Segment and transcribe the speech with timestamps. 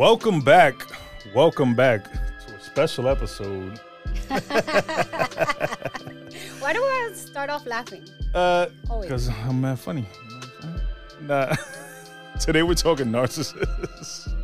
[0.00, 0.86] Welcome back.
[1.34, 3.78] Welcome back to a special episode.
[6.58, 8.06] Why do I start off laughing?
[8.34, 8.68] Uh,
[9.02, 10.06] because I'm mad funny.
[10.24, 11.26] You know what I'm saying?
[11.26, 11.54] Nah.
[12.40, 14.34] Today we're talking narcissists.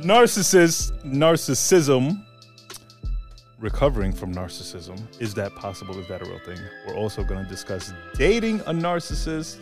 [0.00, 2.24] Narcissists, narcissism,
[3.58, 4.96] recovering from narcissism.
[5.18, 5.98] Is that possible?
[5.98, 6.60] Is that a real thing?
[6.86, 9.58] We're also going to discuss dating a narcissist.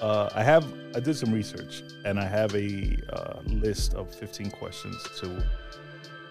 [0.00, 4.50] Uh, I have, I did some research and I have a uh, list of 15
[4.50, 5.44] questions to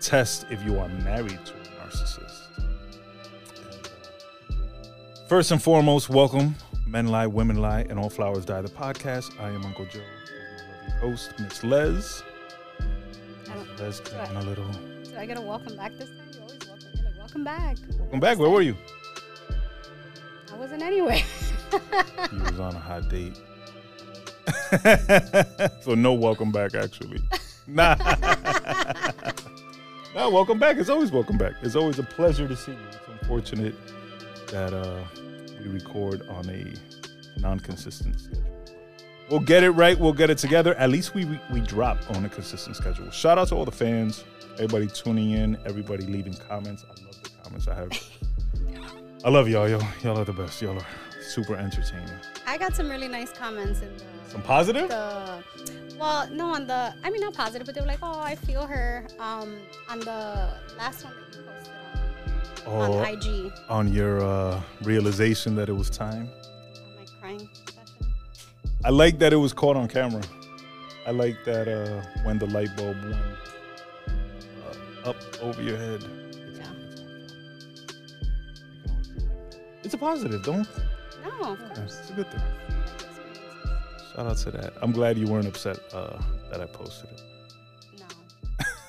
[0.02, 2.48] test if you are married to a narcissist.
[5.28, 6.56] First and foremost, welcome.
[6.88, 9.40] Men Lie, Women Lie, and All Flowers Die, the podcast.
[9.40, 10.02] I am Uncle Joe,
[11.00, 12.24] host, Miss Les.
[13.80, 14.66] Les came a little.
[15.04, 16.18] do I get a welcome back this time?
[16.34, 16.90] You always welcome.
[17.06, 17.78] Like, welcome back.
[18.00, 18.40] Welcome back.
[18.40, 18.76] Where were you?
[20.52, 21.22] I wasn't anywhere.
[22.32, 23.40] You was on a hot date.
[25.82, 27.20] so no welcome back, actually.
[27.72, 27.96] Nah.
[30.16, 30.78] nah, welcome back.
[30.78, 31.54] It's always welcome back.
[31.62, 32.80] It's always a pleasure to see you.
[32.88, 33.76] It's unfortunate
[34.48, 35.04] that uh,
[35.60, 36.74] we record on a
[37.40, 38.44] non-consistent schedule.
[39.30, 40.00] We'll get it right.
[40.00, 40.74] We'll get it together.
[40.76, 43.12] At least we, we we drop on a consistent schedule.
[43.12, 46.84] Shout out to all the fans, everybody tuning in, everybody leaving comments.
[46.86, 47.92] I love the comments I have.
[49.24, 49.70] I love y'all.
[49.70, 50.60] Y'all, y'all are the best.
[50.60, 50.88] Y'all are
[51.22, 52.10] super entertaining.
[52.48, 54.90] I got some really nice comments in the, Some positive?
[54.90, 55.44] the
[56.00, 58.66] well, no, on the I mean not positive, but they were like, oh, I feel
[58.66, 59.06] her.
[59.20, 59.58] Um,
[59.90, 61.74] on the last one that you posted
[62.68, 66.30] on, Oh, on IG, on your uh, realization that it was time.
[66.30, 68.14] on my crying session.
[68.86, 70.22] I like that it was caught on camera.
[71.08, 73.16] I like that uh, when the light bulb went
[75.06, 76.04] uh, up over your head.
[76.04, 76.72] It's, Yeah.
[76.72, 77.18] it's, on film.
[78.76, 79.84] You can always do that.
[79.84, 80.68] It's a positive, don't?
[81.24, 82.00] No, of Yeah, course.
[82.02, 82.42] it's a good thing.
[84.16, 84.74] Shout out to that.
[84.82, 86.20] I'm glad you weren't upset uh,
[86.52, 87.22] that I posted it.
[88.00, 88.06] No,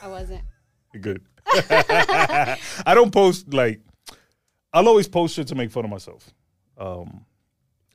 [0.02, 0.42] I wasn't.
[1.00, 1.22] Good.
[1.46, 2.56] I
[2.94, 3.80] don't post like.
[4.72, 6.32] I'll always post shit to make fun of myself.
[6.78, 7.26] Um,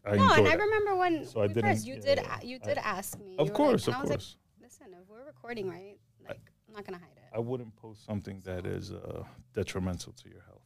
[0.05, 2.39] I No, and I remember when So I didn't- first you yeah, did yeah.
[2.43, 3.35] you I- did ask me.
[3.39, 4.35] Of course, like, of I course.
[4.59, 5.97] Like, Listen, if we're recording, right?
[6.27, 7.23] Like, I'm not gonna hide it.
[7.33, 9.23] I wouldn't post something that is uh,
[9.53, 10.61] detrimental to your health,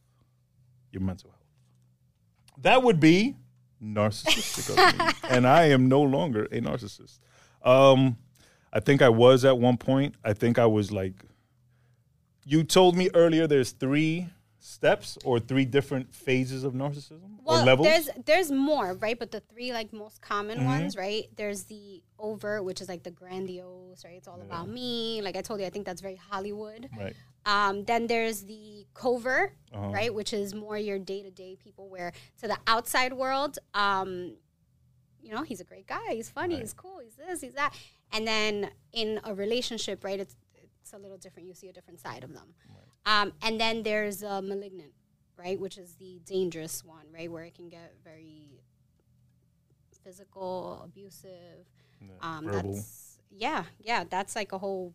[0.92, 1.40] your mental health.
[2.58, 3.36] That would be
[3.82, 7.18] narcissistic of me, and I am no longer a narcissist.
[7.64, 8.16] Um,
[8.72, 10.14] I think I was at one point.
[10.24, 11.24] I think I was like,
[12.44, 13.46] you told me earlier.
[13.46, 14.28] There's three
[14.62, 17.86] steps or three different phases of narcissism or Well, levels.
[17.88, 19.18] there's there's more, right?
[19.18, 20.64] But the three like most common Mhm.
[20.66, 21.24] ones, right?
[21.36, 24.14] There's the overt, which is like the grandiose, right?
[24.16, 25.22] It's all about me.
[25.22, 26.88] Like I told you, I think that's very Hollywood.
[26.96, 27.14] right.
[27.46, 29.88] Um, then there's the covert, Uh-huh.
[29.88, 30.12] right?
[30.14, 34.36] Which is more your day to day people, where to the outside world, um,
[35.22, 36.62] you know, he's a great guy, he's funny, Right.
[36.62, 37.74] he's cool, he's this, he's that.
[38.12, 40.36] And then in a relationship, right, it's
[40.82, 41.46] it's a little different.
[41.48, 42.54] You see a different side of them.
[43.06, 44.92] Um, and then there's uh, malignant,
[45.36, 48.60] right, which is the dangerous one, right, where it can get very
[50.02, 51.66] physical, abusive.
[52.00, 52.72] Yeah, Um, verbal.
[52.74, 54.94] that's yeah, yeah, that's like a whole.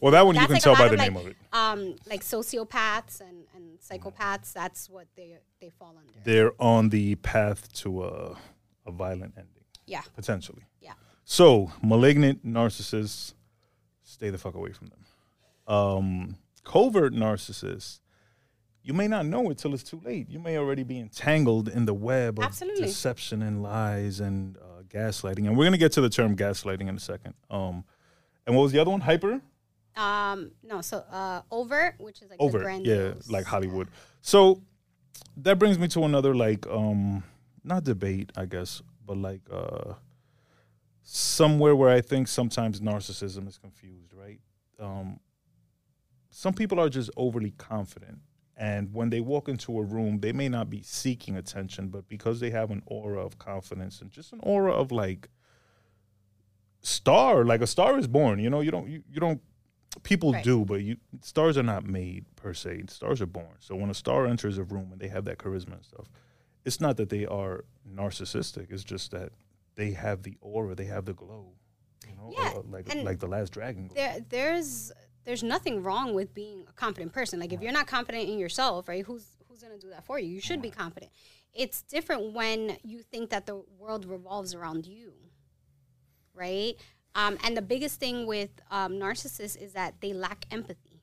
[0.00, 1.36] Well, that one you can like tell by the like, name of it.
[1.52, 6.12] um, like sociopaths and, and psychopaths, that's what they they fall under.
[6.24, 8.36] They're on the path to a,
[8.86, 9.64] a violent ending.
[9.86, 10.02] Yeah.
[10.14, 10.62] Potentially.
[10.80, 10.92] Yeah.
[11.24, 13.34] So, malignant narcissists,
[14.02, 15.74] stay the fuck away from them.
[15.74, 18.00] Um, covert narcissists,
[18.82, 20.28] you may not know it till it's too late.
[20.28, 22.82] You may already be entangled in the web of Absolutely.
[22.82, 25.46] deception and lies and uh, gaslighting.
[25.46, 27.34] And we're going to get to the term gaslighting in a second.
[27.48, 27.84] Um,
[28.46, 29.02] and what was the other one?
[29.02, 29.40] Hyper?
[29.96, 33.88] Um, no, so uh, over, which is like the over yeah like hollywood.
[34.22, 34.62] So
[35.36, 37.22] that brings me to another like um
[37.64, 39.94] not debate i guess but like uh
[41.02, 44.40] somewhere where i think sometimes narcissism is confused right?
[44.78, 45.20] Um
[46.30, 48.18] some people are just overly confident
[48.56, 52.40] and when they walk into a room they may not be seeking attention but because
[52.40, 55.28] they have an aura of confidence and just an aura of like
[56.80, 58.60] star like a star is born you know?
[58.60, 59.40] You don't you, you don't
[60.02, 60.42] people Right.
[60.44, 63.94] do but you stars are not made per se stars are born so when a
[63.94, 66.06] star enters a room and they have that charisma and stuff
[66.64, 69.32] it's not that they are narcissistic it's just that
[69.74, 71.52] they have the aura they have the glow
[72.08, 73.94] you know Yeah, uh, like and like the last dragon glow.
[73.96, 74.92] there there's
[75.24, 77.38] there's nothing wrong with being a confident person.
[77.38, 79.04] Like if you're not confident in yourself, right?
[79.04, 80.26] Who's who's gonna do that for you?
[80.28, 81.12] You should be confident.
[81.54, 85.12] It's different when you think that the world revolves around you,
[86.34, 86.74] right?
[87.14, 91.02] Um, and the biggest thing with um, narcissists is that they lack empathy.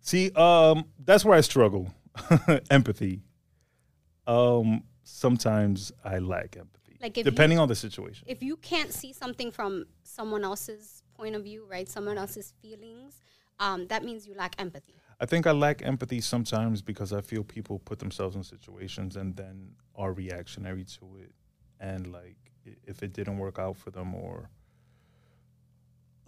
[0.00, 1.92] See, um, that's where I struggle.
[2.70, 3.22] empathy.
[4.26, 8.26] Um, sometimes I lack empathy, Like if you- depending on the situation.
[8.28, 11.88] If you can't see something from someone else's point of view, right?
[11.88, 13.20] Someone else's feelings,
[13.58, 14.94] um, that means you lack empathy.
[15.20, 19.36] I think I lack empathy sometimes because I feel people put themselves in situations and
[19.36, 21.32] then are reactionary to it,
[21.78, 22.36] and like
[22.86, 24.48] if it didn't work out for them or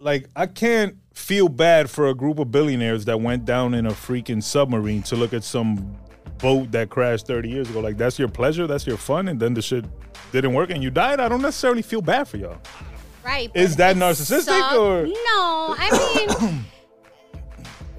[0.03, 3.91] like I can't feel bad for a group of billionaires that went down in a
[3.91, 5.95] freaking submarine to look at some
[6.39, 7.79] boat that crashed 30 years ago.
[7.79, 9.85] Like that's your pleasure, that's your fun, and then the shit
[10.31, 11.19] didn't work and you died.
[11.19, 12.57] I don't necessarily feel bad for y'all.
[13.23, 13.49] Right.
[13.53, 15.75] Is that narcissistic, suck- or- no?
[15.77, 16.65] I mean,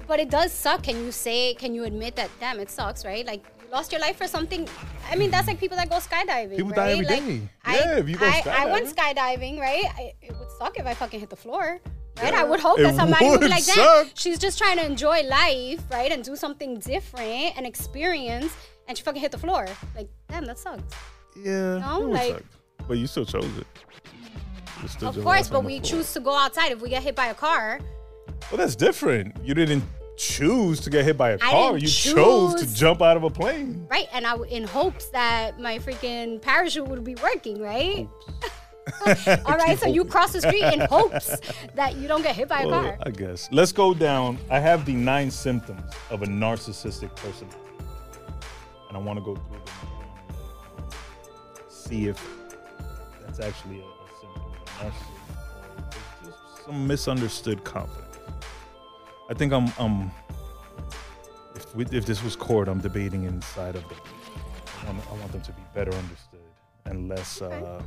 [0.07, 0.83] but it does suck.
[0.83, 1.55] Can you say?
[1.55, 2.29] Can you admit that?
[2.39, 3.25] Damn, it sucks, right?
[3.25, 4.67] Like you lost your life for something.
[5.09, 6.57] I mean, that's like people that go skydiving.
[6.57, 6.75] People right?
[6.75, 7.41] die every like, day.
[7.63, 9.15] I, Yeah, if you go I, I went skydiving.
[9.15, 9.85] skydiving, right?
[9.97, 11.79] I, it would suck if I fucking hit the floor.
[12.17, 14.77] Right, Yeah, I would hope it that somebody would be like, "Damn, she's just trying
[14.77, 18.53] to enjoy life, right, and do something different and experience."
[18.87, 19.65] And she fucking hit the floor.
[19.95, 20.83] Like, damn, that sucks.
[21.35, 21.97] Yeah.
[21.97, 22.43] It would like- suck.
[22.87, 23.67] But you still chose it.
[24.81, 25.89] You stood Of course, but we floor.
[25.89, 26.71] choose to go outside.
[26.71, 27.79] If we get hit by a car,
[28.51, 29.35] Well, that's different.
[29.43, 29.83] You didn't
[30.17, 31.77] choose to get hit by a car.
[31.77, 33.87] You chose to jump out of a plane.
[33.89, 38.07] Right, and I in hopes that my freaking parachute would be working, right?
[39.45, 41.37] All right, so you cross the street in hopes
[41.75, 42.97] that you don't get hit by a Well, car.
[43.03, 43.49] I guess.
[43.51, 44.37] Let's go down.
[44.49, 47.47] I have the nine symptoms of a narcissistic person,
[48.87, 50.89] And I want to go through them.
[51.69, 52.21] See if
[53.21, 58.17] that's actually a, a symptom of a narcissist or it's just some misunderstood confidence.
[59.29, 60.11] I think I'm, I'm
[61.55, 63.99] if, we, if this was court, I'm debating inside of them.
[64.81, 66.39] I want, I want them to be better understood
[66.85, 67.81] and less uh,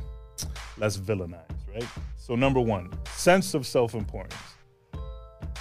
[0.77, 1.87] less villainized, right?
[2.17, 4.35] So number one, sense of self-importance.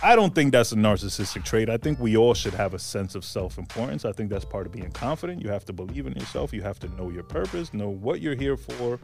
[0.00, 1.68] I don't think that's a narcissistic trait.
[1.68, 4.04] I think we all should have a sense of self-importance.
[4.04, 5.42] I think that's part of being confident.
[5.42, 6.52] You have to believe in yourself.
[6.52, 9.00] You have to know your purpose, know what you're here for,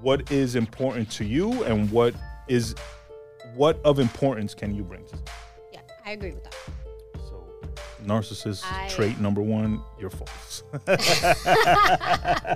[0.00, 2.14] what is important to you, and what
[2.48, 2.76] is
[3.54, 5.32] what of importance can you bring to society.
[5.72, 6.54] Yeah, I agree with that.
[8.02, 10.62] So, narcissist I- trait number one, you're false.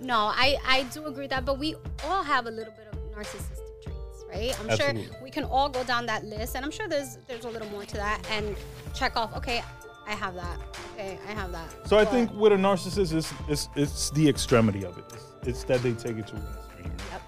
[0.00, 1.74] No, I I do agree with that, but we
[2.04, 4.58] all have a little bit of narcissistic traits, right?
[4.60, 5.04] I'm Absolutely.
[5.04, 7.68] sure we can all go down that list, and I'm sure there's there's a little
[7.68, 8.56] more to that, and
[8.94, 9.34] check off.
[9.36, 9.62] Okay,
[10.06, 10.58] I have that.
[10.94, 11.88] Okay, I have that.
[11.88, 15.04] So I think with a narcissist, it's, it's, it's the extremity of it.
[15.12, 16.92] It's, it's that they take it to an extreme.
[17.12, 17.22] Yep.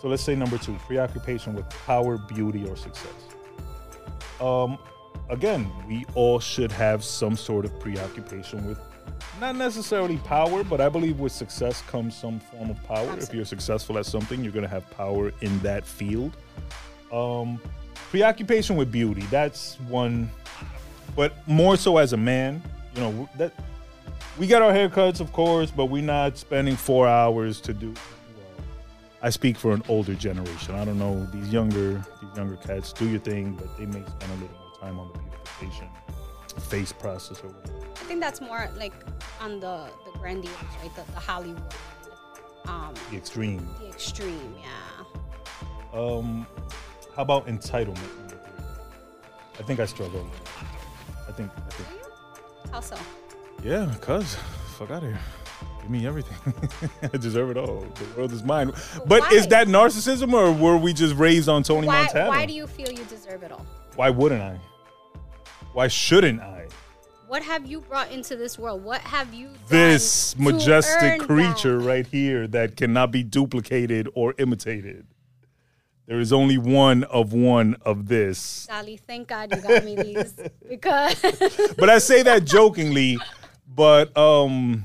[0.00, 3.12] So let's say number two, preoccupation with power, beauty, or success.
[4.40, 4.78] Um,
[5.28, 8.78] again, we all should have some sort of preoccupation with
[9.40, 13.16] not necessarily power, but I believe with success comes some form of power.
[13.18, 16.36] If you're successful at something, you're going to have power in that field.
[17.12, 17.60] Um,
[18.10, 20.30] preoccupation with beauty, that's one,
[21.16, 22.62] but more so as a man,
[22.94, 23.52] you know, that
[24.38, 27.94] we get our haircuts, of course, but we're not spending four hours to do.
[29.22, 30.74] I speak for an older generation.
[30.74, 32.92] I don't know these younger these younger cats.
[32.92, 35.88] Do your thing, but they may spend a little time on the beautification
[36.70, 37.86] face process or whatever.
[38.02, 38.92] I think that's more like
[39.40, 40.94] on the the grandiose, right?
[40.94, 41.74] The, the Hollywood,
[42.66, 43.68] um, The extreme.
[43.80, 45.98] the extreme, yeah.
[46.00, 46.46] Um,
[47.16, 48.34] how about entitlement?
[49.58, 50.20] I think I struggle.
[50.20, 50.30] a little.
[51.28, 51.50] I think.
[51.56, 52.02] I think.
[52.72, 52.96] How so?
[53.62, 54.36] Yeah, cuz
[54.78, 55.18] fuck out of here.
[55.80, 56.54] Give me everything.
[57.14, 57.80] I deserve it all.
[57.80, 58.72] The world is mine.
[59.06, 62.28] But is that narcissism or were we just raised on Tony Why Montana?
[62.28, 63.66] why do you feel you deserve it all?
[63.96, 64.58] Why wouldn't I?
[65.74, 66.68] Why shouldn't I?
[67.26, 68.84] What have you brought into this world?
[68.84, 71.84] What have you done This majestic creature that?
[71.84, 75.04] right here that cannot be duplicated or imitated.
[76.06, 78.38] There is only one of one of this.
[78.38, 80.38] Sally, thank God you got me these
[80.68, 81.20] because
[81.76, 83.18] but I say that jokingly,
[83.66, 84.84] but um,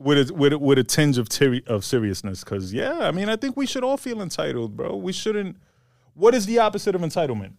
[0.00, 1.28] with a with a, with a tinge of
[1.68, 2.42] of seriousness.
[2.42, 4.96] Because yeah, I mean, I think we should all feel entitled, bro.
[4.96, 5.56] We shouldn't.
[6.14, 7.52] What is the opposite of entitlement?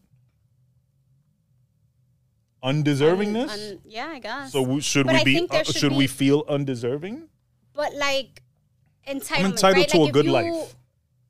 [2.63, 3.49] Undeservingness.
[3.71, 4.51] Un- yeah, I guess.
[4.51, 5.47] so we, should But we I be?
[5.49, 7.27] uh, should should we feel undeserving?
[7.73, 8.41] but like
[9.07, 9.89] entitlement, entitled right?
[9.89, 10.75] to Like, a good you- life.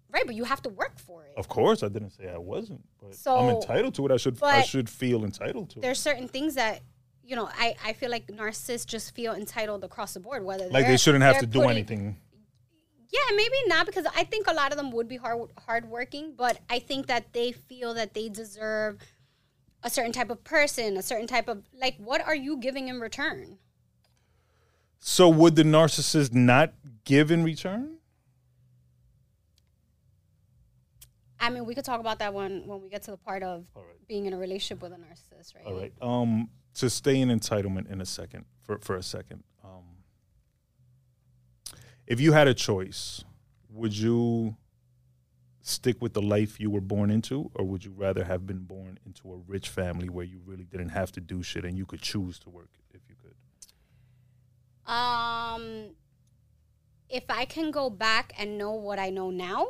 [0.09, 0.23] right?
[0.25, 1.33] But you have to work for it.
[1.37, 4.11] Of course, I didn't say I wasn't, but so, I'm entitled to it.
[4.11, 4.37] I should.
[4.43, 5.81] I should feel entitled to it.
[5.83, 6.81] There's certain things that
[7.23, 7.47] you know.
[7.57, 10.43] I I feel like narcissists just feel entitled across the board.
[10.43, 12.17] Whether Like they shouldn't have to do putting- anything.
[13.13, 16.59] Yeah, maybe not because I think a lot of them would be hard hardworking, but
[16.69, 18.99] I think that they feel that they deserve
[19.83, 21.95] a certain type of person, a certain type of like.
[21.97, 23.57] What are you giving in return?
[24.99, 26.73] So would the narcissist not
[27.05, 27.97] give in return?
[31.39, 33.65] I mean, we could talk about that when when we get to the part of
[33.75, 33.85] right.
[34.07, 35.65] being in a relationship with a narcissist, right?
[35.65, 35.93] All right.
[36.01, 39.43] Um, to stay in entitlement in a second, for for a second.
[39.63, 39.83] Um,
[42.05, 43.23] if you had a choice,
[43.69, 44.55] would you
[45.61, 48.97] stick with the life you were born into, or would you rather have been born
[49.05, 52.01] into a rich family where you really didn't have to do shit and you could
[52.01, 54.91] choose to work if you could?
[54.91, 55.91] Um,
[57.09, 59.67] if I can go back and know what I know now,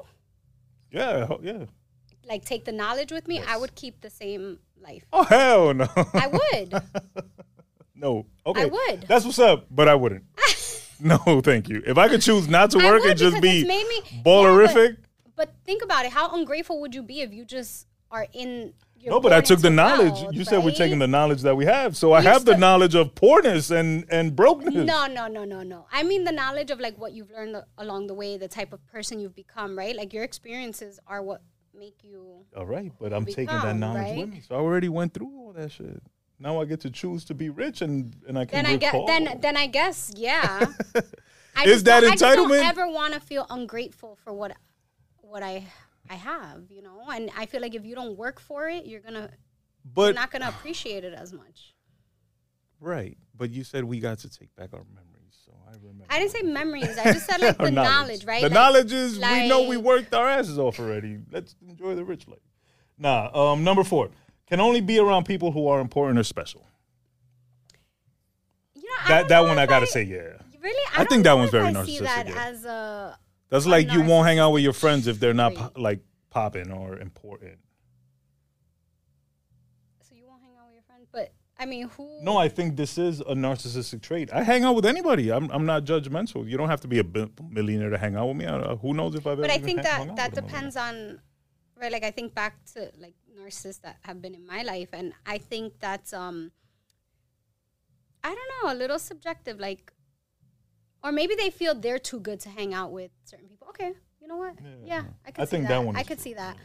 [0.91, 1.65] Yeah, yeah.
[2.27, 5.03] like take the knowledge with me, I would keep the same life.
[5.11, 5.87] Oh hell no.
[5.95, 6.83] I would.
[7.95, 8.25] no.
[8.45, 8.61] Okay.
[8.63, 9.01] I would.
[9.07, 10.23] That's what's up, but I wouldn't.
[10.99, 11.83] no, thank you.
[11.85, 14.97] If I could choose not to I work and just be me- ballerific.
[15.41, 16.11] But think about it.
[16.11, 18.73] How ungrateful would you be if you just are in?
[19.03, 20.13] No, but I took the knowledge.
[20.31, 21.97] you said we're taking the knowledge that we have.
[21.97, 24.85] So I You have the knowledge of poorness and and brokenness.
[24.85, 25.87] No, no, no, no, no.
[25.91, 28.85] I mean the knowledge of like what you've learned along the way, the type of
[28.85, 29.95] person you've become, right?
[29.95, 31.41] Like your experiences are what
[31.73, 32.45] make you.
[32.55, 34.17] All right, but I'm taking that knowledge right?
[34.19, 34.41] with me.
[34.47, 36.03] So I already went through all that shit.
[36.37, 38.93] Now I get to choose to be rich and and I can Then I get.
[39.07, 40.67] Then then I guess yeah.
[41.55, 42.69] I Is that don't- I don't entitlement?
[42.69, 44.51] ever want to feel ungrateful for what
[45.31, 45.63] what I
[46.09, 47.01] I have, you know.
[47.11, 49.29] And I feel like if you don't work for it, you're gonna
[49.85, 51.73] but you're not gonna appreciate it as much.
[52.79, 55.37] right, but you said we got to take back our memories.
[55.45, 56.05] So I remember.
[56.09, 56.97] I didn't say memories.
[56.97, 58.41] I just said like the knowledge, right?
[58.41, 61.19] The Like- knowledge is we know we worked our asses off already.
[61.31, 62.39] Let's enjoy the rich life.
[62.97, 64.09] Nah, um, number four
[64.47, 66.67] can only be around people who are important or special.
[68.75, 70.33] You know, I That that know one I gotta say, yeah.
[70.61, 72.45] Really, I I, think that one's very I see narcissistic, that yeah.
[72.49, 73.17] as a
[73.51, 76.71] That's like you won't hang out with your friends if they're not po- like popping
[76.71, 77.59] or important.
[80.01, 81.07] so you won't hang out with your friends.
[81.11, 82.23] But I mean, who?
[82.23, 84.31] No, I think this is a narcissistic trait.
[84.31, 85.31] I hang out with anybody.
[85.31, 86.49] I'm I'm not judgmental.
[86.49, 88.45] You don't have to be a bi- millionaire to hang out with me.
[88.45, 89.41] I, uh, who knows if I've ever.
[89.41, 91.19] but I think hang- that that depends on,
[91.79, 91.91] right?
[91.91, 95.37] Like I think back to like narcissists that have been in my life, and I
[95.39, 96.51] think that's um.
[98.23, 99.91] I don't know, a little subjective, like,
[101.03, 103.67] or maybe they feel they're too good to hang out with certain people.
[103.69, 104.55] Okay, you know what?
[104.85, 105.79] Yeah, I could I see think that.
[105.79, 106.23] that one I could true.
[106.23, 106.57] see that.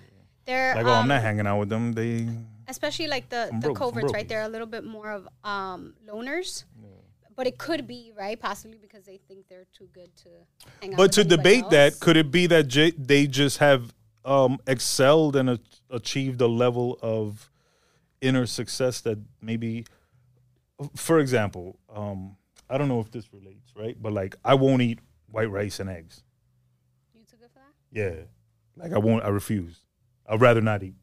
[0.45, 1.93] They're Like, oh, I'm um, not hanging out with them.
[1.93, 2.29] They
[2.69, 4.29] especially like the I'm the broke, coverts, right?
[4.29, 6.65] They're a little bit more of um, loners,
[7.35, 10.29] but it could be right, possibly because they think they're too good to
[10.81, 10.97] hang out.
[10.97, 13.93] But with to anybody debate that, could it be that j- they just have
[14.25, 17.51] um, excelled and a- achieved a level of
[18.21, 19.85] inner success that maybe,
[20.95, 22.37] for example, um,
[22.69, 23.97] I don't know if this relates, right?
[24.01, 24.99] But like, I won't eat
[25.31, 26.23] white rice and eggs.
[27.15, 27.73] you too good for that?
[27.93, 28.25] Yeah,
[28.77, 29.25] like I won't.
[29.25, 29.81] I refuse.
[30.29, 30.95] I'd rather not eat.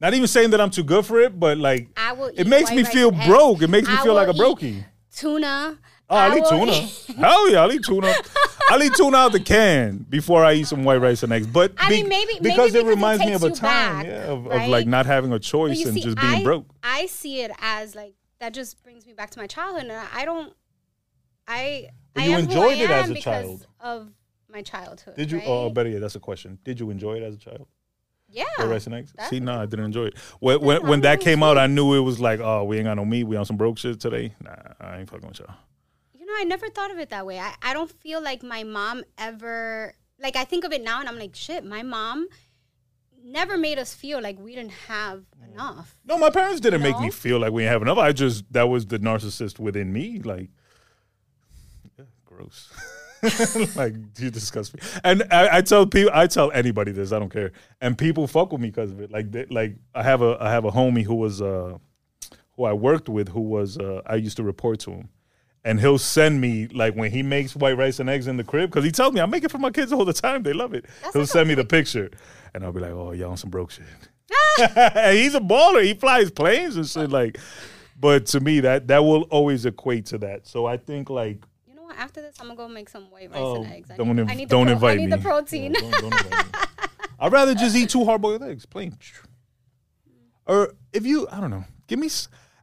[0.00, 2.30] Not even saying that I'm too good for it, but like, I will.
[2.34, 3.62] it makes me feel broke.
[3.62, 4.84] It makes me I feel like a brokey.
[5.14, 5.78] Tuna.
[6.10, 6.72] Oh, I'll I eat tuna.
[7.20, 8.14] Hell yeah, I'll eat tuna.
[8.70, 11.46] I'll eat tuna out of the can before I eat some white rice and eggs.
[11.46, 14.06] But I mean, maybe- maybe because it because it reminds me of a time back,
[14.06, 16.66] yeah, of, of like not having a choice and see, just being I, broke.
[16.82, 18.54] I see it as like that.
[18.54, 20.54] Just brings me back to my childhood, and I don't.
[21.48, 21.88] I.
[22.14, 23.66] But I you enjoyed I it as a child.
[23.80, 24.12] Of
[24.48, 25.16] my childhood.
[25.16, 25.38] Did you?
[25.38, 25.48] Oh, right?
[25.48, 26.58] Oh, better yet, that's a question.
[26.64, 27.66] Did you enjoy it as a child?
[28.30, 28.44] yeah.
[28.56, 29.12] White rice and eggs.
[29.28, 30.18] See, no, I didn't enjoy it.
[30.40, 31.58] When when, when that came out.
[31.58, 33.24] I knew it was like, oh, we ain't got no meat.
[33.24, 34.34] We on some broke shit today.
[34.42, 35.54] Nah, I ain't fucking with y'all.
[36.14, 37.38] You know, I never thought of it that way.
[37.38, 41.08] I, I don't feel like my mom ever like I think of it now and
[41.08, 42.28] I'm like, shit, my mom
[43.24, 45.52] never made us feel like we didn't have mm.
[45.52, 45.98] enough.
[46.04, 47.98] No, my parents didn't make me feel like we ain't have enough.
[47.98, 50.20] I just that was the narcissist within me.
[50.20, 50.50] Like,
[52.38, 52.72] gross.
[53.76, 54.80] like you disgust me.
[55.02, 57.12] And I, I tell people, I tell anybody this.
[57.12, 57.52] I don't care.
[57.80, 59.10] And people fuck with me because of it.
[59.10, 61.78] Like, they, like I have a I have a homie who was uh
[62.52, 65.08] who I worked with who was uh, I used to report to him.
[65.64, 68.70] And he'll send me like when he makes white rice and eggs in the crib
[68.70, 70.44] because he tells me I make it for my kids all the time.
[70.44, 70.86] They love it.
[71.12, 72.10] he'll send me the picture,
[72.54, 73.84] and I'll be like, "Oh, y'all on some broke shit."
[74.58, 75.82] he's a baller.
[75.82, 77.10] He flies planes and shit.
[77.10, 77.38] Like,
[78.00, 80.46] but to me, that that will always equate to that.
[80.46, 81.44] So I think like,
[81.88, 81.94] know?
[81.96, 83.90] After this, I'm gonna go make some white rice oh, and eggs.
[83.90, 85.16] I don't need, inv- I need don't the pro- invite I need me.
[85.16, 85.74] the protein.
[85.74, 86.56] Yeah, don't- don't.
[87.20, 88.96] I'd rather just eat two hard boiled eggs, plain.
[90.46, 92.08] Or if you, I don't know, give me.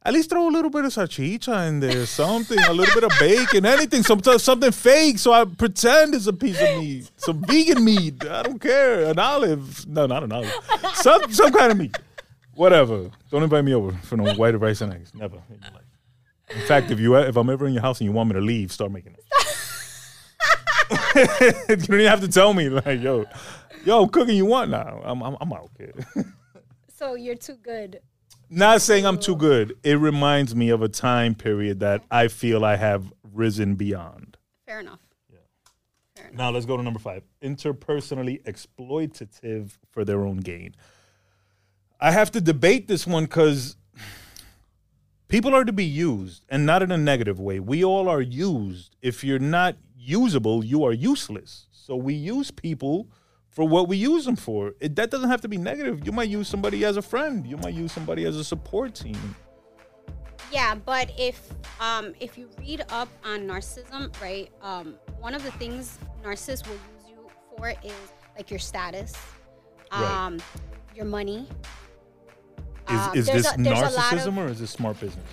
[0.07, 3.11] At least throw a little bit of salchicha in there, something, a little bit of
[3.19, 7.83] bacon, anything, some, something fake, so I pretend it's a piece of meat, some vegan
[7.83, 8.23] meat.
[8.23, 10.53] I don't care, an olive, no, not an olive,
[10.93, 11.97] some some kind of meat,
[12.53, 13.09] whatever.
[13.31, 15.37] Don't invite me over for no white rice and eggs, never.
[16.49, 16.63] In your life.
[16.63, 18.41] In fact, if you if I'm ever in your house and you want me to
[18.41, 19.21] leave, start making it.
[21.69, 23.25] you don't even have to tell me, like, yo,
[23.85, 25.01] yo, I'm cooking you want now.
[25.03, 26.05] I'm I'm, I'm out, kid.
[26.97, 27.99] so you're too good.
[28.49, 29.75] Not saying I'm too good.
[29.83, 34.37] It reminds me of a time period that I feel I have risen beyond.
[34.65, 34.99] Fair enough.
[36.15, 36.37] Fair enough.
[36.37, 37.23] Now let's go to number five.
[37.41, 40.75] Interpersonally exploitative for their own gain.
[41.99, 43.77] I have to debate this one because
[45.27, 47.59] people are to be used and not in a negative way.
[47.59, 48.95] We all are used.
[49.01, 51.67] If you're not usable, you are useless.
[51.71, 53.07] So we use people
[53.49, 54.73] for what we use them for.
[54.79, 56.05] It, that doesn't have to be negative.
[56.05, 57.45] You might use somebody as a friend.
[57.47, 59.35] You might use somebody as a support team.
[60.51, 64.49] Yeah, but if um if you read up on narcissism, right?
[64.61, 69.13] Um, one of the things narcissists will use you for is like your status,
[69.91, 70.03] Right.
[70.03, 70.37] um,
[70.95, 71.47] your money.
[72.89, 75.25] Is, Um, is this a- lot of- narcissism or is this smart business?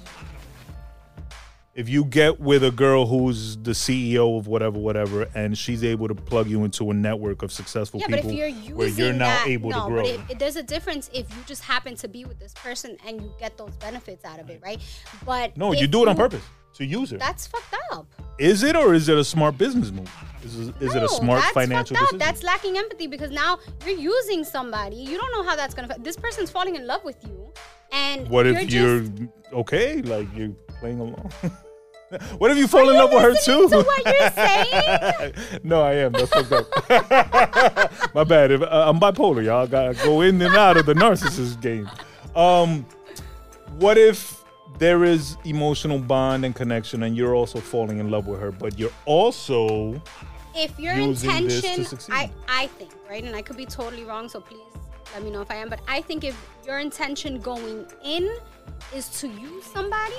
[1.75, 6.07] If you get with a girl who's the CEO of whatever, whatever, and she's able
[6.07, 8.89] to plug you into a network of successful Yeah, but people if you're using where
[8.89, 10.03] you're now that, able no, to grow.
[10.03, 12.99] but it, it, there's a difference if you just happen to be with this person
[13.07, 14.81] and you get those benefits out of it, right?
[15.25, 16.43] But no, you do it on purpose
[16.75, 17.19] to use her.
[17.19, 18.07] That's fucked up.
[18.39, 20.11] Is it or is it a smart business move?
[20.45, 22.23] Is, it- is it a smart that's financial fucked decision?
[22.23, 22.27] up.
[22.27, 24.97] That's lacking empathy because now you're using somebody.
[24.97, 25.95] You don't know how that's gonna.
[26.01, 27.53] This person's falling in love with you,
[27.93, 30.03] and what if you're you're, okay?
[30.03, 30.51] Like you're
[30.81, 31.31] playing along.
[32.39, 33.69] what if you fall in love with her too?
[33.69, 35.35] to what you're saying?
[35.63, 36.13] no, I am.
[36.13, 38.15] That's fucked up.
[38.15, 38.51] My bad.
[38.51, 39.67] If, uh, I'm bipolar, y'all.
[39.69, 41.89] Gotta go in and out of the narcissist game.
[42.35, 42.85] Um,
[43.79, 44.42] what if
[44.79, 48.79] there is emotional bond and connection, and you're also falling in love with her, but
[48.79, 50.01] you're also
[50.55, 51.99] if your using this to intention.
[52.13, 54.29] I I think right, and I could be totally wrong.
[54.29, 54.61] So please
[55.15, 55.69] let me know if I am.
[55.69, 56.37] But I think if
[56.67, 58.35] your intention going in
[58.95, 60.17] is to use somebody,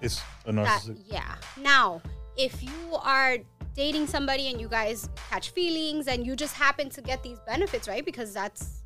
[0.00, 1.02] it's a narcissist.
[1.06, 1.34] yeah.
[1.60, 2.00] Now,
[2.36, 3.38] if you are
[3.74, 7.86] dating somebody and you guys catch feelings and you just happen to get these benefits,
[7.86, 8.04] right?
[8.04, 8.82] Because that's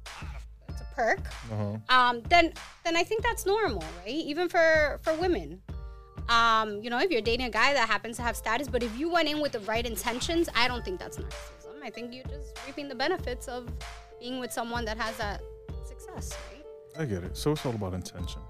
[0.95, 1.21] perk.
[1.53, 1.77] Uh-huh.
[1.89, 2.53] Um, then
[2.85, 4.15] then I think that's normal, right?
[4.15, 5.61] Even for for women.
[6.29, 8.97] Um, you know, if you're dating a guy that happens to have status, but if
[8.97, 11.83] you went in with the right intentions, I don't think that's narcissism.
[11.83, 13.69] I think you're just reaping the benefits of
[14.21, 15.43] being with someone that has that
[15.85, 16.65] success, right?
[16.97, 17.37] I get it.
[17.37, 18.41] So it's all about intention.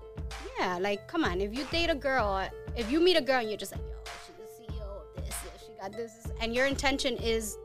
[0.59, 2.47] Yeah, like come on, if you date a girl,
[2.77, 5.35] if you meet a girl and you're just like, yo, she's the CEO of this,
[5.67, 7.57] she got this, and your intention is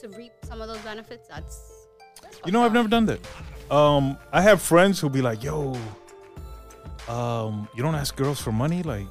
[0.00, 1.86] to reap some of those benefits, that's,
[2.22, 3.20] that's You know, I've never done that.
[3.70, 5.76] Um, I have friends who'll be like, "Yo,
[7.08, 9.06] um, you don't ask girls for money." Like,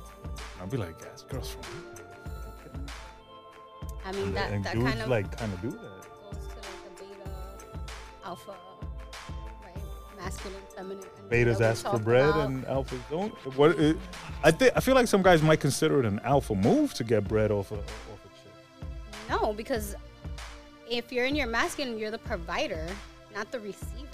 [0.60, 1.76] I'll be like, "Ask girls for money."
[4.06, 5.80] I mean that and that dudes kind of like kind of do that.
[5.80, 7.30] goes to like the beta,
[8.26, 8.56] alpha,
[9.64, 9.76] right?
[10.18, 11.04] Masculine, feminine.
[11.30, 12.50] Betas ask for bread about.
[12.50, 13.34] and alphas don't.
[13.56, 13.80] What?
[13.80, 13.98] It,
[14.44, 17.28] I think I feel like some guys might consider it an alpha move to get
[17.28, 18.90] bread off a off a chick.
[19.30, 19.96] no, because
[20.90, 22.88] if you're in your masculine, you're the provider,
[23.40, 24.08] not the receiver.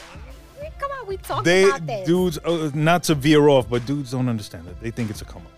[0.79, 2.05] Come on, we talked They about this.
[2.07, 4.79] dudes, uh, not to veer off, but dudes don't understand it.
[4.81, 5.51] They think it's a come up.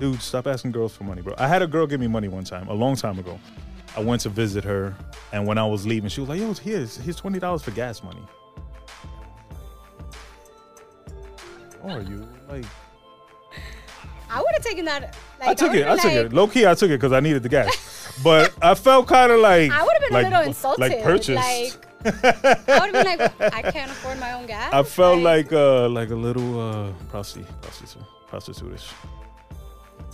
[0.00, 1.34] Dude, stop asking girls for money, bro.
[1.38, 3.38] I had a girl give me money one time, a long time ago.
[3.96, 4.94] I went to visit her,
[5.32, 8.02] and when I was leaving, she was like, "Yo, here's here's twenty dollars for gas
[8.02, 8.22] money."
[11.80, 12.26] How are you?
[12.48, 12.64] Like,
[14.28, 15.16] I would have taken that.
[15.38, 15.86] Like, I took it.
[15.86, 16.32] I would've took it.
[16.32, 18.20] Low key, I took it because I needed the gas.
[18.24, 20.80] but I felt kind of like I would have been like, a little insulted.
[20.80, 21.36] like purchased.
[21.36, 22.10] Like, I
[22.80, 24.72] would have been like, I can't afford my own gas.
[24.72, 28.92] I felt like uh like a little uh prosti prostitute prostitutish.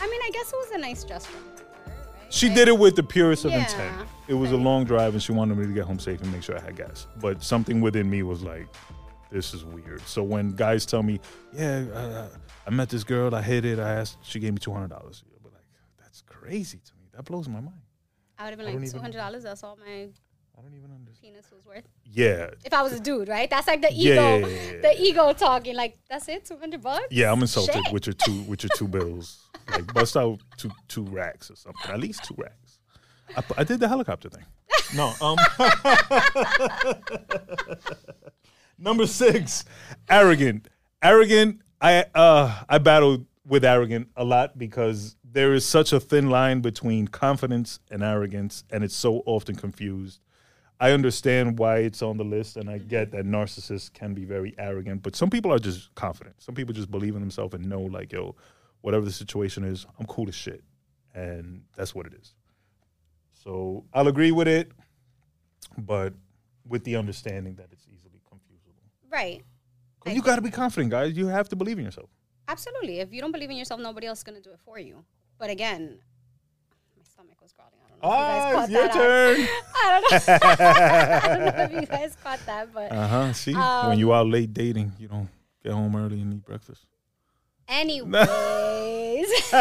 [0.03, 1.37] I mean, I guess it was a nice gesture.
[1.37, 2.33] on her part, right?
[2.33, 3.61] She did it with the purest of Yeah.
[3.65, 4.09] intent.
[4.29, 6.43] It was a long drive, and she wanted me to get home safe and make
[6.43, 7.07] sure I had gas.
[7.21, 8.69] But something within me was like,
[9.31, 11.21] "This is weird." So when guys tell me,
[11.53, 12.29] "Yeah, uh,
[12.67, 15.25] I met this girl, I hit it, I asked, she gave me two hundred dollars,"
[15.43, 15.65] but like,
[15.99, 17.07] that's crazy to me.
[17.15, 17.81] That blows my mind.
[18.39, 19.43] I would have been I like, even- two hundred dollars.
[19.43, 20.09] That's all my
[20.61, 21.33] I don't even understand.
[21.35, 21.85] penis was worth.
[22.05, 23.49] Yeah, If I was a dude, right?
[23.49, 24.81] That's like the ego, yeah, yeah, yeah.
[24.83, 25.75] the ego talking.
[25.75, 27.07] Like, that's it, two hundred bucks.
[27.11, 27.93] yeah, I'm insulted Shit.
[27.93, 29.49] with your two with your two bills.
[29.71, 31.91] Like bust out two two racks or something.
[31.91, 32.79] At least two racks.
[33.37, 34.45] I, I did the helicopter thing.
[34.95, 35.37] No, um.
[38.79, 39.65] Number six,
[40.09, 40.69] arrogant.
[41.03, 41.61] Arrogant.
[41.81, 46.61] I uh I battled with arrogant a lot because there is such a thin line
[46.61, 50.21] between confidence and arrogance, and it's so often confused.
[50.83, 53.17] I understand why it's on the list, and I get mm-hmm.
[53.17, 56.41] that narcissists can be very arrogant, but some people are just confident.
[56.43, 58.35] Some people just believe in themselves and know, like, yo,
[58.81, 60.65] whatever the situation is, I'm cool as shit,
[61.15, 62.35] and that's what it is.
[63.33, 64.73] So I'll agree with it,
[65.77, 66.15] but
[66.67, 68.89] with the understanding that it's easily confusable.
[69.11, 69.43] Right.
[70.01, 71.15] 'Cause you got to be confident, guys.
[71.15, 72.09] You have to believe in yourself.
[72.49, 73.01] Absolutely.
[73.01, 75.05] If you don't believe in yourself, nobody else is gonna do it for you.
[75.39, 76.01] But again,
[76.97, 77.80] my stomach was growling.
[78.03, 78.95] I don't know Ah, it's your caught that.
[78.95, 79.41] turn.
[79.41, 79.49] out.
[81.23, 83.33] I don't know if you guys caught that, but Uh huh.
[83.33, 85.29] See, when Um, you out late dating, you don't
[85.63, 86.87] get home early and eat breakfast.
[87.69, 89.29] anyways.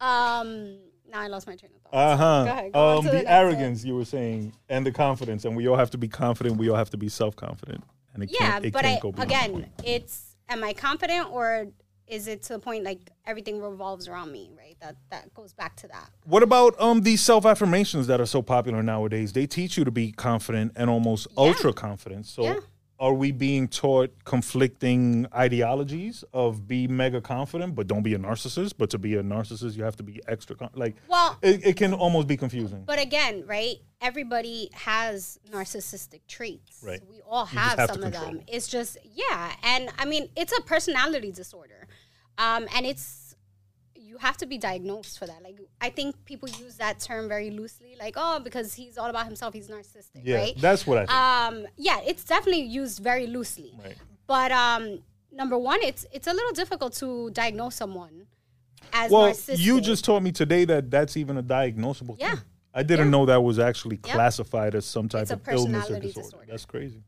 [0.00, 0.78] um
[1.10, 1.94] now I lost my train of thought.
[1.94, 2.68] Uh huh.
[2.78, 5.98] Um, the, the arrogance you were saying, and the confidence, and we all have to
[5.98, 6.56] be confident.
[6.58, 8.64] We all have to be self confident, and it Yeah, can't.
[8.66, 11.68] It but can't I, again, it's am I confident or
[12.08, 14.76] is it to the point like everything revolves around me, right?
[14.80, 16.10] That that goes back to that.
[16.24, 19.32] What about um these self affirmations that are so popular nowadays?
[19.32, 22.26] They teach you to be confident and almost ultra confident.
[22.26, 22.56] So Yeah.
[22.98, 28.72] are we being taught conflicting ideologies of be mega confident but don't be a narcissist?
[28.78, 30.96] But to be a narcissist, you have to be extra con- like.
[31.08, 32.84] Well, it, it can almost be confusing.
[32.86, 33.76] But again, right?
[34.00, 36.82] Everybody has narcissistic traits.
[36.86, 37.00] Right.
[37.10, 38.36] We all have, have some of them.
[38.38, 38.42] them.
[38.46, 41.86] It's just yeah, and I mean it's a personality disorder,
[42.38, 43.34] um, and it's
[43.94, 45.42] you have to be diagnosed for that.
[45.42, 49.26] Like I think people use that term very loosely, like oh because he's all about
[49.26, 50.54] himself, he's narcissistic, yeah, right?
[50.58, 51.12] that's what I think.
[51.66, 53.74] Um, yeah, it's definitely used very loosely.
[53.84, 53.96] right.
[54.26, 55.00] But um,
[55.32, 58.26] number one, it's it's a little difficult to diagnose someone
[58.92, 59.58] as Well, narcissistic.
[59.58, 62.30] you just taught me today that that's even a diagnosable Yeah.
[62.36, 62.44] thing.
[62.74, 63.10] I didn't Yeah.
[63.10, 64.14] know that was actually Yeah.
[64.14, 66.28] classified as some type of illness or disorder.
[66.28, 66.46] disorder.
[66.48, 67.02] That's crazy.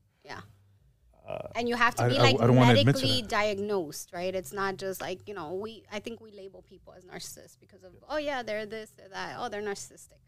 [1.31, 1.47] Yeah.
[1.61, 4.35] and you have to be I- like I don't wanna admit to medically diagnosed, right?
[4.35, 7.83] It's not just like, you know, we I think we label people as narcissists because
[7.85, 10.19] of oh yeah, they're this, they're that, oh they're narcissistic.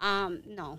[0.00, 0.78] Um, no.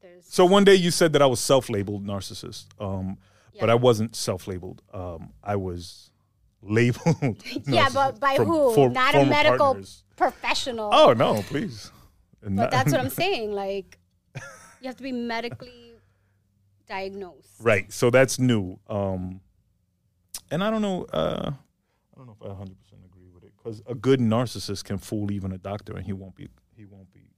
[0.00, 3.18] There's So one day you said that I was self-labeled narcissist, um,
[3.60, 4.82] but I wasn't self-labeled.
[4.92, 6.10] Um, I was
[6.62, 7.42] labeled.
[7.66, 8.74] Yeah, but by from who?
[8.74, 10.02] for- not a medical partners.
[10.16, 10.90] professional.
[10.92, 11.90] Oh no, please.
[12.42, 13.52] but that's what I'm saying.
[13.52, 13.98] Like
[14.80, 15.93] you have to be medically
[16.86, 17.48] diagnosed.
[17.60, 17.92] Right.
[17.92, 18.78] So that's new.
[18.88, 19.40] Um,
[20.50, 21.04] and I don't know.
[21.12, 24.84] Uh, I don't know if I 100 percent agree with it because a good narcissist
[24.84, 27.30] can fool even a doctor, and he won't be he won't be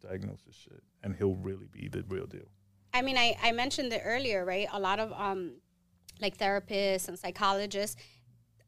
[0.00, 2.48] diagnosed as shit, and he'll really be the real deal.
[2.92, 4.66] I mean, I, I mentioned it earlier, right?
[4.72, 5.52] A lot of um,
[6.20, 7.96] like therapists and psychologists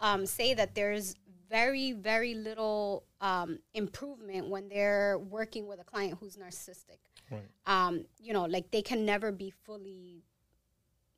[0.01, 1.17] um, say that there's
[1.51, 6.99] very, very little um, improvement when they're working with a client who's narcissistic.
[7.33, 7.49] Right.
[7.67, 10.25] Um, you know, like they can never be fully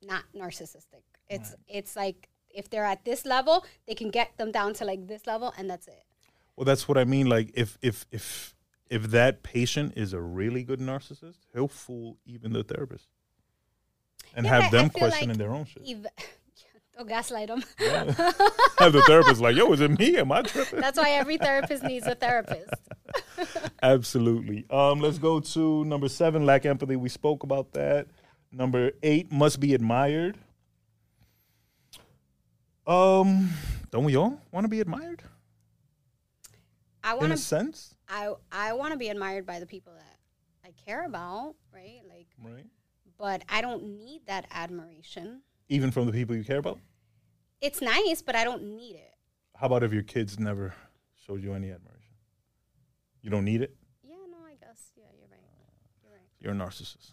[0.01, 1.03] not narcissistic.
[1.29, 5.07] It's it's like if they're at this level, they can get them down to like
[5.07, 6.03] this level, and that's it.
[6.55, 7.27] Well, that's what I mean.
[7.27, 8.55] Like if if if
[8.89, 13.07] if that patient is a really good narcissist, he'll fool even the therapist,
[14.35, 15.83] and Yeah, have them feel questioning like their own shit.
[15.87, 16.07] Ev-
[16.97, 17.61] Don't gaslight them.
[17.77, 20.17] have the therapist like, "Yo, is it me?
[20.17, 22.69] Am I tripping?" that's why every therapist needs a therapist.
[23.83, 24.65] Absolutely.
[24.69, 26.95] Um, let's go to number seven, lack empathy.
[26.95, 28.07] We spoke about that.
[28.51, 30.37] Number eight, must be admired.
[32.87, 33.49] Um,
[33.91, 35.23] don't we all want to be admired
[37.03, 37.95] I in want a to sense?
[38.07, 40.17] I I want to be admired by the people that
[40.63, 42.01] I care about, right?
[42.07, 42.65] Like, Right.
[43.17, 45.41] but I don't need that admiration.
[45.69, 46.79] Even from the people you care about.
[47.61, 49.13] It's nice, but I don't need it.
[49.55, 50.73] How about if your kids never
[51.25, 52.13] showed you any admiration?
[53.21, 53.75] You don't need it.
[54.03, 54.91] Yeah, no, I guess.
[54.95, 55.39] Yeah, you're right.
[56.03, 56.21] You're right.
[56.39, 57.11] You're a narcissist.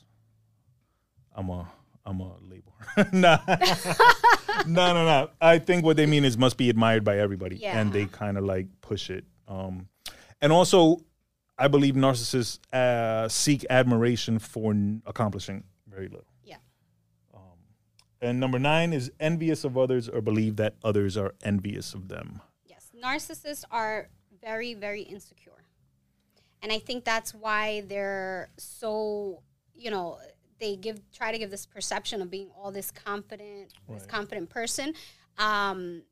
[1.34, 1.66] I'm a
[2.04, 2.74] I'm a label.
[3.12, 3.38] nah.
[4.66, 5.30] no, no, no.
[5.40, 7.56] I think what they mean is must be admired by everybody.
[7.56, 7.78] Yeah.
[7.78, 9.24] And they kind of like push it.
[9.46, 9.88] Um,
[10.40, 10.98] and also,
[11.56, 16.26] I believe narcissists uh, seek admiration for n- accomplishing very little.
[18.22, 22.40] And number nine is envious of others or believe that others are envious of them.
[22.64, 24.08] Yes, narcissists are
[24.40, 25.64] very, very insecure,
[26.62, 29.42] and I think that's why they're so.
[29.74, 30.18] You know,
[30.60, 34.94] they give try to give this perception of being all this confident, this confident person,
[35.38, 36.02] um,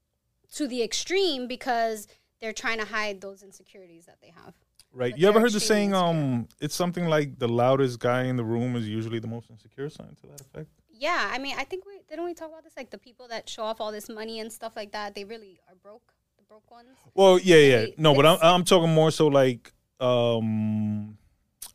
[0.54, 2.08] to the extreme because
[2.40, 4.54] they're trying to hide those insecurities that they have.
[4.92, 5.12] Right.
[5.12, 6.04] But You ever heard the saying, insecure.
[6.08, 9.88] um, it's something like the loudest guy in the room is usually the most insecure,
[9.88, 10.79] something to that effect?
[11.00, 13.48] Yeah, I mean, I think we didn't we talk about this like the people that
[13.48, 15.14] show off all this money and stuff like that.
[15.14, 16.12] They really are broke.
[16.36, 16.88] The broke ones.
[17.14, 17.86] Well, yeah, yeah.
[17.96, 21.16] No, but I'm I'm talking more so like um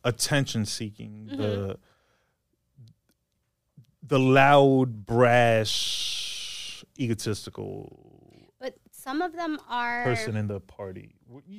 [0.04, 1.42] attention seeking, Mm-hmm.
[1.42, 1.78] the
[4.08, 11.16] the loud, brash, egotistical But some of them are person in the party.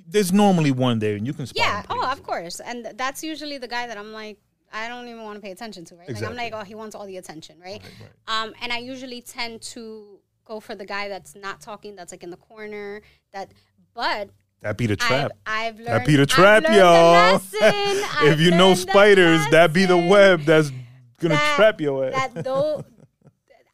[0.07, 1.83] There's normally one there, and you can spot Yeah.
[1.89, 2.61] Oh, of course.
[2.61, 4.37] And that's usually the guy that I'm like,
[4.71, 6.09] I don't even want to pay attention to, right?
[6.11, 7.81] Like I'm like, oh, he wants all the attention, right?
[7.81, 8.43] Right, right.
[8.43, 12.23] Um, and I usually tend to go for the guy that's not talking, that's like
[12.23, 13.01] in the corner.
[13.33, 13.51] That,
[13.93, 14.29] but
[14.61, 15.31] That be the trap.
[15.45, 15.87] I've, I've learned.
[15.87, 16.71] That be the trap, y'all.
[17.33, 18.27] lesson.
[18.27, 20.71] if you know spiders, that be the web that's
[21.19, 22.33] gonna that- trap your ass.
[22.33, 22.83] That though,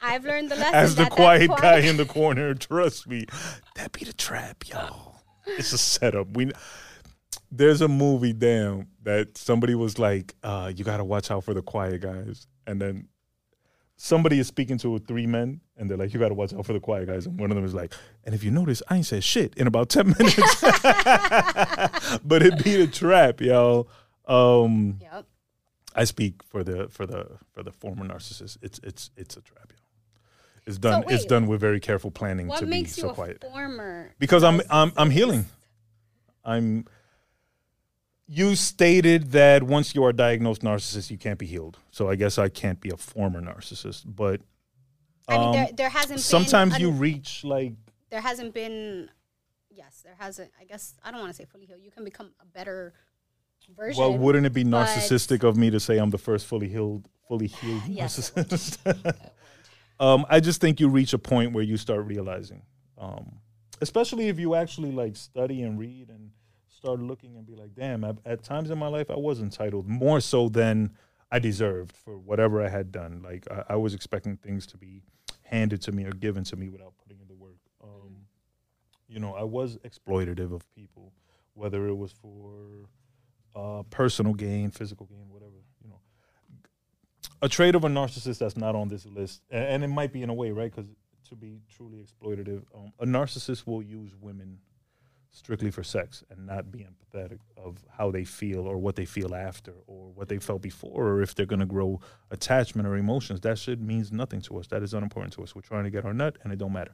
[0.01, 0.75] I've learned the lesson.
[0.75, 3.25] As the that quiet guy in the corner, trust me,
[3.75, 5.12] that be the trap, y'all.
[5.45, 6.38] It's a setup.
[6.38, 6.51] We
[7.52, 11.54] there's a movie, damn, that somebody was like, uh, "You got to watch out for
[11.54, 13.08] the quiet guys," and then
[13.96, 16.74] somebody is speaking to three men, and they're like, "You got to watch out for
[16.74, 17.93] the quiet guys," and one of them is like,
[18.24, 20.62] "And if you notice, I ain't said shit in about ten minutes."
[22.24, 23.88] but it be a trap, yo.
[24.26, 25.26] Um, Yep.
[25.96, 28.58] I speak for the for the for the former narcissist.
[28.63, 29.76] It's it's it's a trap, yo.
[30.65, 31.04] It's done.
[31.10, 33.41] it's wait, done with very careful planning What to makes be you so a quiet.
[33.41, 34.12] former?
[34.17, 35.46] Because I'm I'm I'm healing.
[36.43, 36.86] I'm.
[38.28, 41.78] You stated that once you are diagnosed narcissist, you can't be healed.
[41.92, 44.42] So I guess I can't be a former narcissist, but
[45.28, 46.20] I mean, there, um, there hasn't.
[46.20, 47.74] sometimes you reach like
[48.10, 49.10] there hasn't been.
[49.70, 50.52] Yes, there hasn't.
[50.60, 51.82] I guess I don't want to say fully healed.
[51.82, 52.94] You can become a better
[53.76, 54.00] version.
[54.02, 57.48] well wouldn't it be narcissistic of me to say i'm the first fully healed fully
[57.62, 58.78] healed Yes, narcissist
[60.02, 62.64] um i just think you reach a point where you start realizing
[62.98, 63.40] um
[63.82, 66.32] especially if you actually like study and read and
[66.84, 69.88] start looking and be like damn at, at times in my life i was entitled
[69.88, 70.91] more so than
[71.32, 75.02] i deserved for whatever i had done like i, I was expecting things to be
[75.43, 78.26] handed to me or given to me without putting in the work um
[79.08, 81.13] you know i was exploitative of people
[81.54, 82.89] whether it was for
[83.56, 85.52] uh, personal gain, physical gain, whatever.
[85.84, 86.00] You know,
[87.43, 90.24] a trait of a narcissist that's not on this list, a- and, it might be
[90.24, 90.72] in a way, right?
[90.76, 90.89] Because
[91.30, 94.58] to be truly exploitative, um, a narcissist will use women
[95.34, 99.34] strictly for sex and not be empathetic of how they feel or what they feel
[99.34, 103.41] after or what they felt before or if they're going to grow attachment or emotions.
[103.41, 104.67] That shit means nothing to us.
[104.67, 105.56] That is unimportant to us.
[105.56, 106.93] We're trying to get our nut, and it don't matter.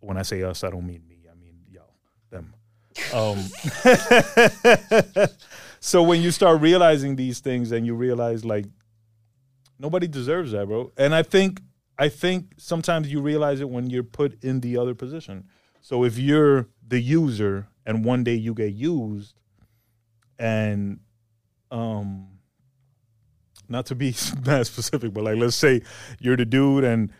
[0.00, 1.26] When I say us, I don't mean me.
[1.30, 1.94] I mean y'all,
[2.30, 2.54] them.
[3.12, 3.38] Um,
[5.80, 8.66] so when you start realizing these things and you realize like
[9.80, 10.92] nobody deserves that, bro.
[10.96, 11.60] And I think
[11.98, 15.48] I think sometimes you realize it when you're put in the other position.
[15.80, 19.34] So if you're the user and one day you get used
[20.38, 21.00] and
[21.70, 22.28] um
[23.68, 24.10] not to be
[24.40, 25.82] that specific, but like let's say
[26.20, 27.10] you're the dude and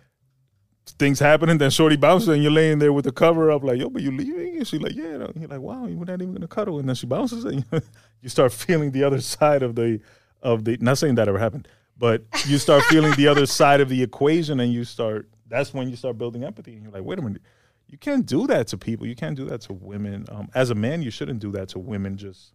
[0.99, 3.79] things happen and then Shorty bounces and you're laying there with the cover up like,
[3.79, 4.57] yo, but you leaving?
[4.57, 5.15] And she's like, yeah.
[5.15, 6.79] And you're like, wow, you're not even gonna cuddle.
[6.79, 7.65] And then she bounces and
[8.23, 10.01] you start feeling the other side of the
[10.43, 13.89] of the not saying that ever happened, but you start feeling the other side of
[13.89, 17.19] the equation and you start that's when you start building empathy and you're like, wait
[17.19, 17.43] a minute,
[17.89, 19.07] you can't do that to people.
[19.07, 20.27] You can't do that to women.
[20.31, 22.53] Um, as a man, you shouldn't do that to women just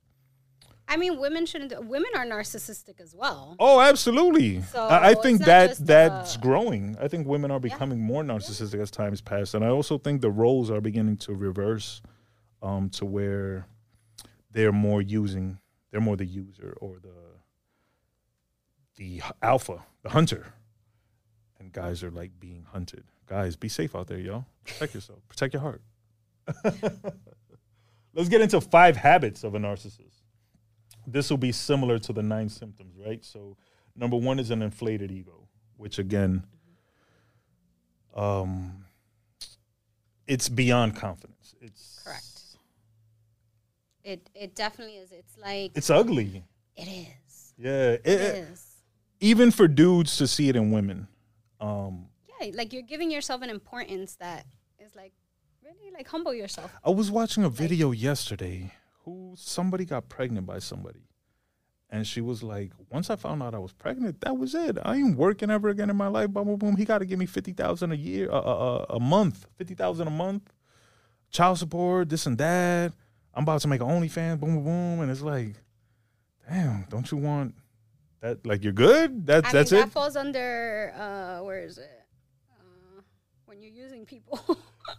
[0.87, 1.71] I mean, women shouldn't.
[1.71, 3.55] Do, women are narcissistic as well.
[3.59, 4.61] Oh, absolutely.
[4.63, 6.97] So, I, I think that that's uh, growing.
[6.99, 10.31] I think women are becoming more narcissistic as times pass, and I also think the
[10.31, 12.01] roles are beginning to reverse,
[12.61, 13.65] um, to where
[14.51, 15.57] they're more using,
[15.91, 17.09] they're more the user or the
[18.95, 20.53] the alpha, the hunter,
[21.59, 23.05] and guys are like being hunted.
[23.25, 24.45] Guys, be safe out there, yo.
[24.65, 25.19] Protect yourself.
[25.27, 25.81] Protect your heart.
[28.13, 30.21] Let's get into five habits of a narcissist
[31.05, 33.23] this will be similar to the nine symptoms, right?
[33.25, 33.57] So,
[33.95, 36.43] number one is an inflated ego, which again,
[38.15, 38.85] um,
[40.27, 41.55] it's beyond confidence.
[41.61, 42.23] It's Correct.
[44.03, 45.11] It it definitely is.
[45.11, 46.43] It's like It's ugly.
[46.75, 47.53] it is.
[47.57, 48.65] Yeah, it, It it- is.
[49.19, 51.07] even for dudes to see it in women.
[51.59, 52.07] Um,
[52.51, 54.45] Like you're giving yourself an importance that
[54.79, 55.13] is like
[55.63, 56.71] really like humble yourself.
[56.83, 58.71] I was watching a video yesterday
[59.05, 61.01] who somebody got pregnant by somebody.
[61.89, 64.79] And she was like, once I found out I was pregnant, that was it.
[64.83, 66.29] I ain't working ever again in my life.
[66.31, 66.75] Boom, boom, boom.
[66.75, 69.75] He got to give me fifty thousand a year, uh, uh, uh, a month, fifty
[69.75, 70.51] thousand a month,
[71.29, 72.93] child support, this and that.
[73.35, 75.55] I'm about to make an OnlyFans, boom, boom, boom, and it's like,
[76.49, 77.53] damn, don't you want
[78.21, 78.43] that?
[78.45, 79.27] Like, you're good.
[79.27, 79.85] That's I that's mean, it.
[79.85, 82.02] that falls under uh, where is it?
[83.53, 84.39] When you're using people.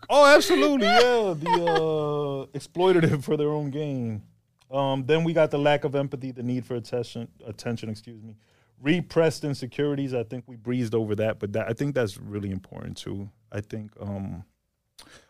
[0.09, 1.35] Oh, absolutely, yeah.
[1.37, 4.23] The uh, exploitative for their own gain.
[4.71, 7.29] Um, then we got the lack of empathy, the need for attention.
[7.47, 8.37] Attention, excuse me.
[8.81, 10.15] Repressed insecurities.
[10.15, 13.29] I think we breezed over that, but that, I think that's really important too.
[13.53, 14.45] I think um,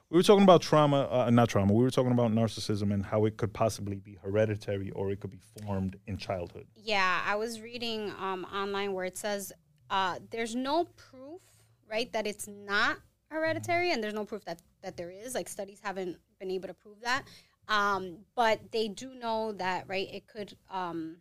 [0.09, 1.73] we were talking about trauma, uh, not trauma.
[1.73, 5.31] We were talking about narcissism and how it could possibly be hereditary or it could
[5.31, 6.67] be formed in childhood.
[6.77, 9.53] yeah, I was reading um, online where it says
[9.91, 11.41] uh, there's no proof,
[11.89, 12.99] right, that it's not
[13.31, 15.35] hereditary, and there's no proof that that there is.
[15.35, 17.25] Like studies haven't been able to prove that,
[17.69, 21.17] um, but they do know that, right, it could um,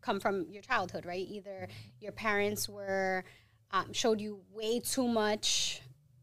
[0.00, 1.26] come from your childhood, right?
[1.28, 1.68] Either
[2.00, 3.24] your parents were
[3.70, 5.80] um, showed you way too much.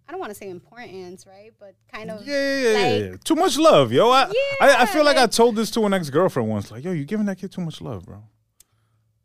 [0.07, 1.51] I don't want to say importance, right?
[1.59, 3.17] But kind of Yeah, yeah, yeah, yeah, like- yeah.
[3.23, 4.09] Too much love, yo.
[4.09, 4.23] I,
[4.59, 6.71] I, I feel like I told this to an ex girlfriend once.
[6.71, 8.23] Like, yo, you're giving that kid too much love, bro.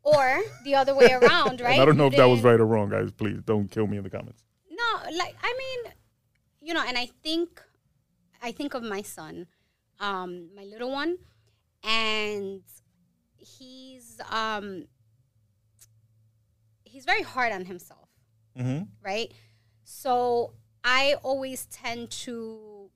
[0.02, 1.80] or the other way around, right?
[1.80, 3.10] I don't know You if that was right or wrong, guys.
[3.12, 4.42] Please don't kill me in the comments.
[5.02, 5.92] No, like I mean,
[6.60, 7.62] you know, and I think
[8.42, 9.46] I think of my son,
[10.00, 11.18] um, my little one,
[11.82, 12.62] and
[13.36, 14.86] he's um
[16.84, 18.08] he's very hard on himself,
[18.58, 18.84] Mm-hmm.
[19.02, 19.32] right?
[19.84, 20.52] So
[20.84, 22.90] I always tend to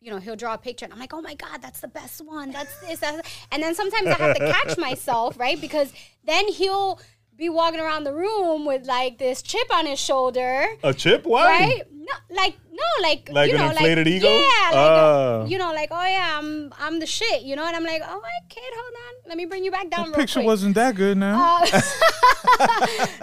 [0.00, 2.24] you know, he'll draw a picture and I'm like, oh my God, that's the best
[2.24, 2.52] one.
[2.52, 3.00] That's this.
[3.00, 5.60] That's and then sometimes I have to catch myself, right?
[5.60, 5.92] Because
[6.24, 7.00] then he'll
[7.38, 11.24] be walking around the room with like this chip on his shoulder, A chip?
[11.24, 11.46] Why?
[11.48, 11.82] right?
[11.92, 14.28] No, like no, like Like you an know, inflated like, ego?
[14.28, 15.44] Yeah, like Ah.
[15.46, 18.20] you know, like oh yeah, I'm I'm the shit, you know, and I'm like, oh
[18.20, 20.06] my kid, hold on, let me bring you back down.
[20.06, 20.46] The real picture quick.
[20.46, 21.60] wasn't that good now.
[21.62, 21.80] Uh,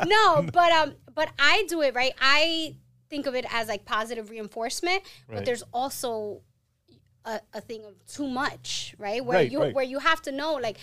[0.07, 2.13] no, but um, but I do it right.
[2.21, 2.75] I
[3.09, 5.35] think of it as like positive reinforcement, Right.
[5.37, 6.41] but there's also
[7.25, 9.23] a, a thing of too much, right?
[9.23, 9.73] Where Right, you right.
[9.73, 10.77] where you have to know, like,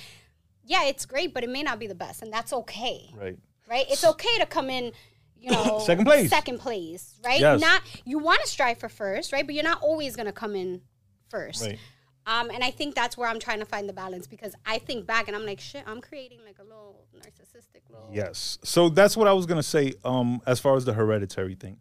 [0.64, 3.38] yeah, it's great, but it may not be the best, and that's okay, right.
[3.68, 3.86] right?
[3.88, 4.92] It's okay to come in.
[5.36, 6.30] You know, Second place.
[6.30, 7.40] Second place, right?
[7.40, 7.60] Yes.
[7.60, 9.44] Not you want to strive for first, right?
[9.44, 10.82] But you're not always gonna come in
[11.28, 11.62] first.
[11.62, 11.78] Right.
[12.24, 15.06] Um, and I think that's where I'm trying to find the balance because I think
[15.06, 18.08] back and I'm like, shit, I'm creating like a little narcissistic little.
[18.12, 18.58] Yes.
[18.62, 19.94] So that's what I was gonna say.
[20.04, 21.78] Um, as far as the hereditary thing,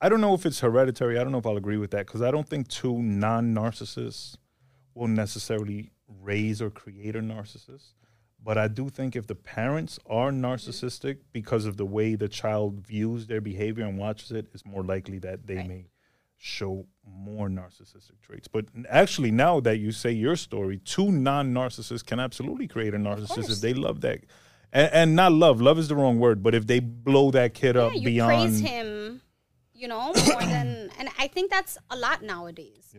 [0.00, 1.18] I don't know if it's hereditary.
[1.18, 4.36] I don't know if I'll agree with that because I don't think two non-narcissists
[4.94, 7.92] will necessarily raise or create a narcissist.
[8.44, 12.80] But I do think if the parents are narcissistic because of the way the child
[12.86, 15.68] views their behavior and watches it, it's more likely that they Right.
[15.68, 15.86] may
[16.36, 18.46] show more narcissistic traits.
[18.48, 23.50] But actually, now that you say your story, two non-narcissists can absolutely create a narcissist
[23.50, 24.20] if they love that,
[24.72, 25.62] and, and not love.
[25.62, 28.60] Love is the wrong word, but if they blow that kid Yeah, up you beyond,
[28.60, 29.22] praise him,
[29.72, 30.12] you know, more
[30.54, 32.94] than, and I think that's a lot nowadays.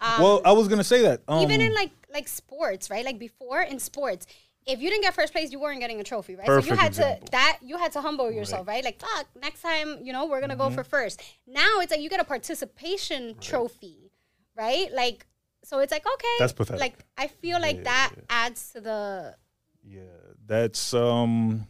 [0.00, 3.04] Um, well, I was gonna say that um, even in like like sports, right?
[3.04, 4.26] Like before in sports,
[4.66, 6.46] if you didn't get first place, you weren't getting a trophy, right?
[6.46, 7.26] so you had example.
[7.26, 8.84] to that you had to humble yourself, right?
[8.84, 11.22] Like fuck, next time, you know, we're gonna go for first.
[11.46, 14.10] Now it's like you get a participation trophy,
[14.56, 14.92] right?
[14.92, 15.26] Like
[15.62, 16.80] so it's like okay, That's pathetic.
[16.80, 19.36] Like I feel like that adds to the
[19.84, 20.02] Yeah,
[20.44, 21.66] that's um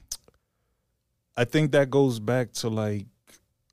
[1.37, 3.07] I think that goes back to like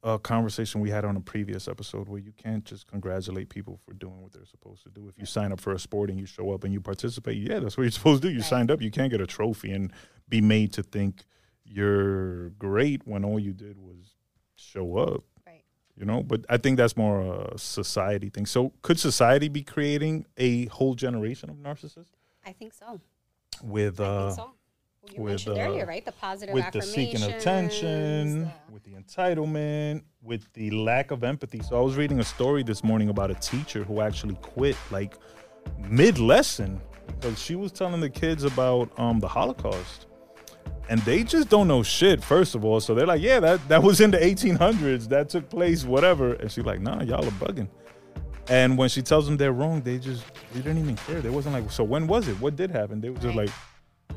[0.04, 3.94] a conversation we had on a previous episode where you can't just congratulate people for
[3.94, 5.08] doing what they're supposed to do.
[5.08, 7.60] If you sign up for a sport and you show up and you participate, yeah,
[7.60, 8.34] that's what you're supposed to do.
[8.34, 8.50] You Right.
[8.50, 9.92] signed up, you can't get a trophy and
[10.28, 11.24] be made to think
[11.66, 14.16] you're great when all you did was
[14.56, 15.24] show up.
[15.48, 15.64] right.
[15.96, 18.46] You know, but I think that's more a society thing.
[18.46, 22.12] So, could society be creating a whole generation of narcissists
[22.46, 23.00] I think so.
[23.64, 24.54] with I uh think so.
[25.04, 26.06] Well, you with, mentioned uh, earlier, right?
[26.06, 31.62] The positive with the seeking attention, affirmations, with the entitlement, with the lack of empathy.
[31.62, 35.18] So I was reading a story this morning about a teacher who actually quit like
[35.78, 40.08] mid lesson because she was telling the kids about um, the Holocaust.
[40.90, 42.80] And they just don't know shit, first of all.
[42.82, 45.08] So they're like, yeah, that, that was in the 1800s.
[45.10, 46.34] That took place, whatever.
[46.34, 47.70] And she's like, nah, y'all are bugging.
[48.50, 51.22] And when she tells them they're wrong, they just they didn't even care.
[51.22, 52.40] They wasn't like, so when was it?
[52.42, 53.00] What did happen?
[53.00, 53.48] They were just Right.
[53.48, 53.52] like,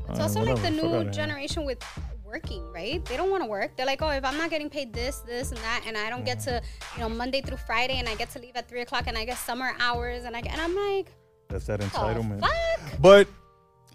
[0.09, 1.83] It's "Uh, also like the new generation with
[2.23, 3.03] working, right?
[3.05, 3.75] They don't want to work.
[3.77, 6.25] They're like, oh, if I'm not getting paid this, this, and that, and I don't
[6.25, 6.61] get to,
[6.95, 9.23] you know, Monday through Friday, and I get to leave at three o'clock, and I
[9.25, 11.07] get summer hours, and I get, and I'm like,
[11.47, 12.41] That's that entitlement.
[12.41, 13.01] fuck?
[13.01, 13.27] But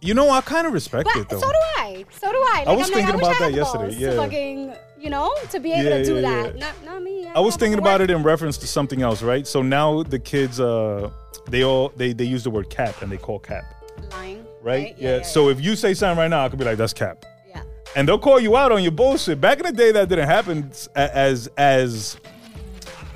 [0.00, 1.38] you know, I kind of respect But it though.
[1.38, 2.04] so do I.
[2.10, 2.64] So do I.
[2.66, 4.16] Like, was I'm thinking like, I about I that yesterday, yeah.
[4.16, 6.56] Fucking, you know, to be able Yeah, to do yeah, that.
[6.56, 6.60] yeah.
[6.66, 7.26] Not, not me.
[7.28, 9.46] I was thinking about it in reference to something else, right?
[9.46, 11.10] So now the kids, uh,
[11.48, 13.62] they all they they use the word cap and they call cap,
[14.10, 14.44] Lying.
[14.62, 14.94] Right?
[14.98, 15.16] Yeah.
[15.18, 15.22] Yeah.
[15.22, 17.62] so if you say something right now, I could be like, "That's cap," yeah.
[17.96, 19.40] and they'll call you out on your bullshit.
[19.40, 22.16] Back in the day, that didn't happen as as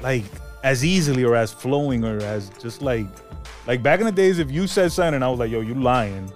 [0.02, 0.24] like
[0.62, 3.06] as easily or as flowing or as just like
[3.66, 4.38] like back in the days.
[4.38, 6.30] If you said something, and I was like, "Yo, you lying."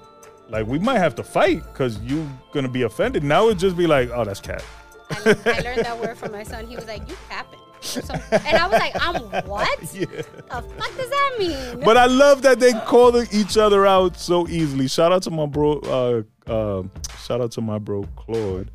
[0.49, 3.23] Like we might have to fight because you gonna be offended.
[3.23, 4.63] Now it'd just be like, oh, that's cap."
[5.11, 6.67] I, I learned that word from my son.
[6.67, 7.61] He was like, "You capping,"
[8.33, 9.15] and I was like, "I'm
[9.49, 9.95] what?
[9.95, 10.07] Yeah.
[10.07, 14.47] The fuck does that mean?" But I love that they call each other out so
[14.49, 14.89] easily.
[14.89, 15.79] Shout out to my bro.
[15.79, 16.83] Uh, uh,
[17.25, 18.71] shout out to my bro Claude,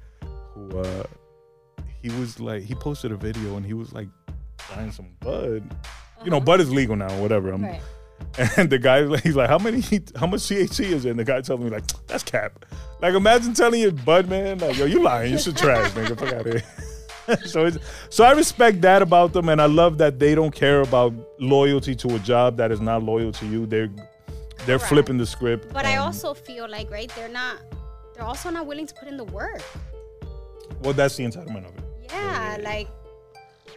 [0.53, 1.03] who uh,
[2.01, 4.07] he was like he posted a video and he was like
[4.73, 5.63] buying some bud.
[6.23, 7.51] You know, bud is legal now, whatever.
[7.51, 7.81] I'm, Right.
[8.57, 9.81] And the guy, he's like, "How many?
[10.15, 12.65] How much THC is it?" And the guy telling me like, "That's cap."
[13.01, 15.33] Like, imagine telling your bud man, like, "Yo, you lying?
[15.33, 16.17] You should trash, nigga.
[16.17, 16.63] Fuck out of here."
[17.45, 17.77] so, it's,
[18.09, 21.95] so I respect that about them, and I love that they don't care about loyalty
[21.95, 23.65] to a job that is not loyal to you.
[23.65, 23.89] They're
[24.65, 24.89] they're Correct.
[24.89, 25.71] flipping the script.
[25.73, 27.57] But I Um, also feel like, right, they're not,
[28.13, 29.61] they're also not willing to put in the work.
[30.81, 31.83] well, that's the entitlement of it.
[32.11, 32.87] Yeah, like,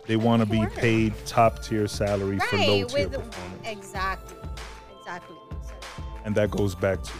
[0.06, 0.74] They want to be Work.
[0.74, 3.66] paid top tier salary for low tier performance.
[3.66, 4.38] exactly,
[4.98, 5.36] exactly.
[6.24, 7.12] And that goes back to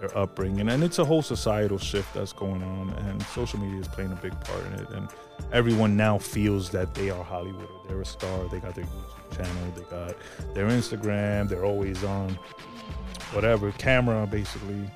[0.00, 3.88] their upbringing and it's a whole societal shift that's going on and social media is
[3.88, 5.08] playing a big part in it and
[5.52, 7.64] everyone now feels that they are hollywood.
[7.70, 8.48] Or they're a star.
[8.48, 9.72] They got their youtube channel.
[9.76, 10.14] They got
[10.54, 11.48] their instagram.
[11.48, 12.38] They're always on
[13.32, 14.88] whatever camera basically.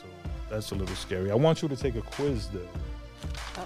[0.00, 0.04] So
[0.50, 1.30] that's a little scary.
[1.30, 2.60] I want you to take a quiz though.
[3.56, 3.64] Uh-uh.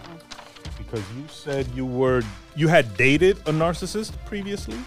[0.79, 2.23] because you said you were
[2.57, 4.79] you had dated a narcissist previously?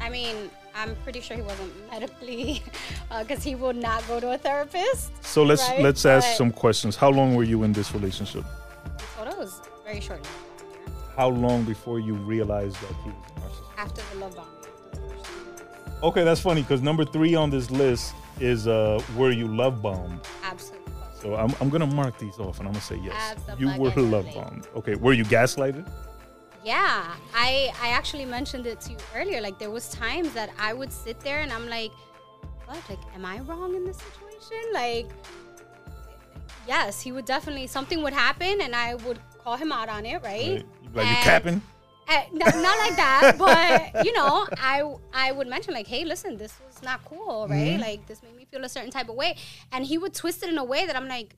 [0.00, 2.62] I mean, I'm pretty sure he wasn't medically,
[3.10, 5.10] uh, because he would not go to a therapist.
[5.24, 6.96] so let's Right, let's ask but- some questions.
[6.96, 8.44] How long were you in this relationship?
[9.38, 9.60] Was
[9.90, 10.26] very short.
[11.16, 13.78] How long before you realized that he was a narcissist?
[13.78, 14.52] After the love bombing.
[14.54, 15.94] after the first time.
[16.04, 20.20] Okay, that's funny because number three on this list is uh, where you love bombed.
[20.44, 20.92] Absolutely.
[21.20, 23.36] So I'm, I'm gonna mark these off and I'm gonna say yes.
[23.58, 24.68] You were love bombed.
[24.76, 25.86] Okay, were you gaslighted?
[26.64, 29.40] Yeah, I I actually mentioned it to you earlier.
[29.40, 31.92] Like there was times that I would sit there and I'm like,
[32.66, 32.78] what?
[32.88, 34.72] Like, am I wrong in this situation?
[34.72, 35.10] Like,
[36.66, 40.22] yes, he would definitely something would happen and I would call him out on it,
[40.22, 40.22] right?
[40.22, 40.66] Right?
[40.82, 41.62] You like you And- capping?
[42.08, 43.34] Uh, not, not like that,
[43.94, 44.82] but you know, I
[45.12, 47.76] I would mention like, hey, listen, this was not cool, right?
[47.76, 47.80] Mhm.
[47.80, 49.36] Like this made me feel a certain type of way,
[49.70, 51.36] and he would twist it in a way that I'm like,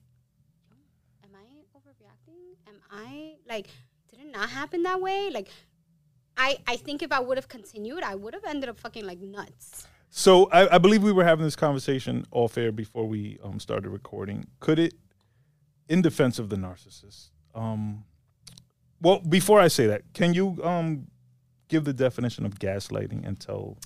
[1.23, 2.55] am I overreacting?
[2.67, 3.67] Am I like,
[4.09, 5.29] did it not happen that way?
[5.29, 5.49] Like,
[6.37, 9.19] I I think if I would have continued, I would have ended up fucking like
[9.19, 9.85] nuts.
[10.09, 13.89] So I, I believe we were having this conversation off air before we um, started
[13.89, 14.47] recording.
[14.59, 14.93] Could it,
[15.87, 18.03] in defense of the narcissist, um,
[19.01, 21.07] well, before I say that, can you um,
[21.67, 23.77] give the definition of gaslighting and tell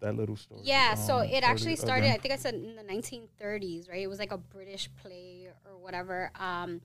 [0.00, 0.60] that little story?
[0.64, 2.04] Yeah, so um, it actually started.
[2.04, 2.14] again?
[2.14, 4.02] I think I said in the 1930s, right?
[4.02, 6.30] It was like a British play or whatever.
[6.38, 6.80] Um,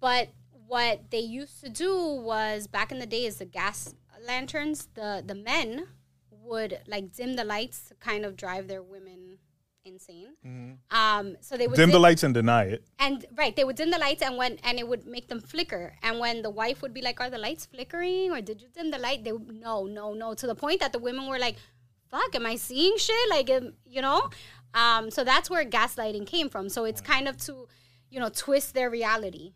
[0.00, 0.30] but
[0.66, 3.94] what they used to do was back in the days, the gas
[4.26, 4.88] lanterns.
[4.94, 5.86] The the men
[6.42, 9.38] would like dim the lights to kind of drive their women
[9.84, 10.28] insane.
[10.90, 11.82] Um, so they would Mm-hmm.
[11.82, 12.84] dim the lights and deny it.
[12.98, 15.94] and right, they would dim the lights, and when and it would make them flicker.
[16.02, 18.30] And when the wife would be like, "Are the lights flickering?
[18.32, 20.34] Or did you dim the light?" They would no, no, no.
[20.34, 21.56] To the point that the women were like,
[22.10, 23.48] "Fuck, am I seeing shit?" Like,
[23.86, 24.30] you know.
[24.74, 26.68] Um, so that's where gaslighting came from.
[26.68, 27.68] So it's kind of to,
[28.10, 29.52] you know, twist their reality.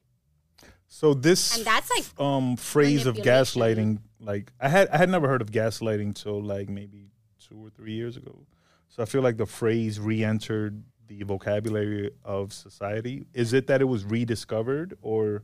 [0.86, 5.26] So this And that's, like, um phrase of gaslighting, like I had I had never
[5.28, 7.10] heard of gaslighting till like maybe
[7.48, 8.46] two or three years ago.
[8.88, 13.26] So I feel like the phrase re-entered the vocabulary of society.
[13.32, 15.42] Is it that it was rediscovered, or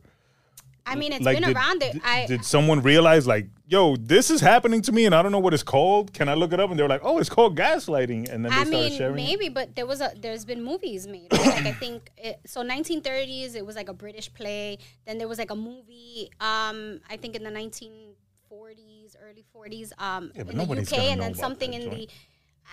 [0.86, 1.82] I mean, it's like, been did, around.
[1.82, 1.92] It.
[1.95, 5.32] Did, I did someone realize like, yo, this is happening to me, and I don't
[5.32, 6.12] know what it's called?
[6.12, 6.68] Can I look it up?
[6.70, 9.14] And they were like, oh, it's called gaslighting, and then they I started mean, it.
[9.14, 11.28] maybe, but there was a there's been movies made.
[11.32, 11.47] Right?
[11.47, 12.62] like I think it, so.
[12.62, 14.78] 1930s, it was like a British play.
[15.07, 16.30] Then there was like a movie.
[16.40, 19.92] Um, I think in the 1940s, early 40s.
[19.99, 21.95] Um, Yeah, in the UK, and then something in joint.
[21.95, 22.09] the.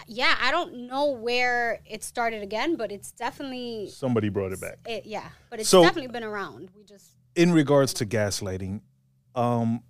[0.07, 4.79] Yeah, I don't know where it started again, but it's definitely Somebody brought it back.
[4.85, 5.05] it.
[5.05, 6.69] Yeah, but it's So- definitely been around.
[6.75, 8.81] We just in regards to gaslighting,
[9.35, 9.83] um,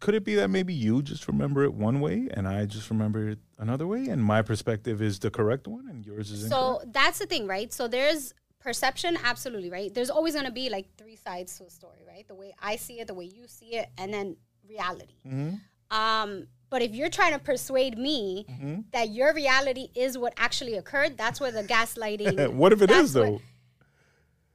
[0.00, 3.28] could it be that maybe you just remember it one way and I just remember
[3.30, 6.82] it another way, and my perspective is the correct one and yours is incorrect?
[6.84, 7.72] So that's the thing, right?
[7.72, 9.92] So there's perception, absolutely, right?
[9.94, 12.26] There's always going to be like three sides to a story, right?
[12.28, 14.36] The way I see it, the way you see it, and then
[14.68, 15.14] reality.
[15.26, 15.60] Mhm.
[15.90, 18.80] Um, but if you're trying to persuade me Mm-hmm.
[18.92, 22.52] that your reality is what actually occurred, that's where the gaslighting.
[22.54, 23.40] what if it is that's what- though?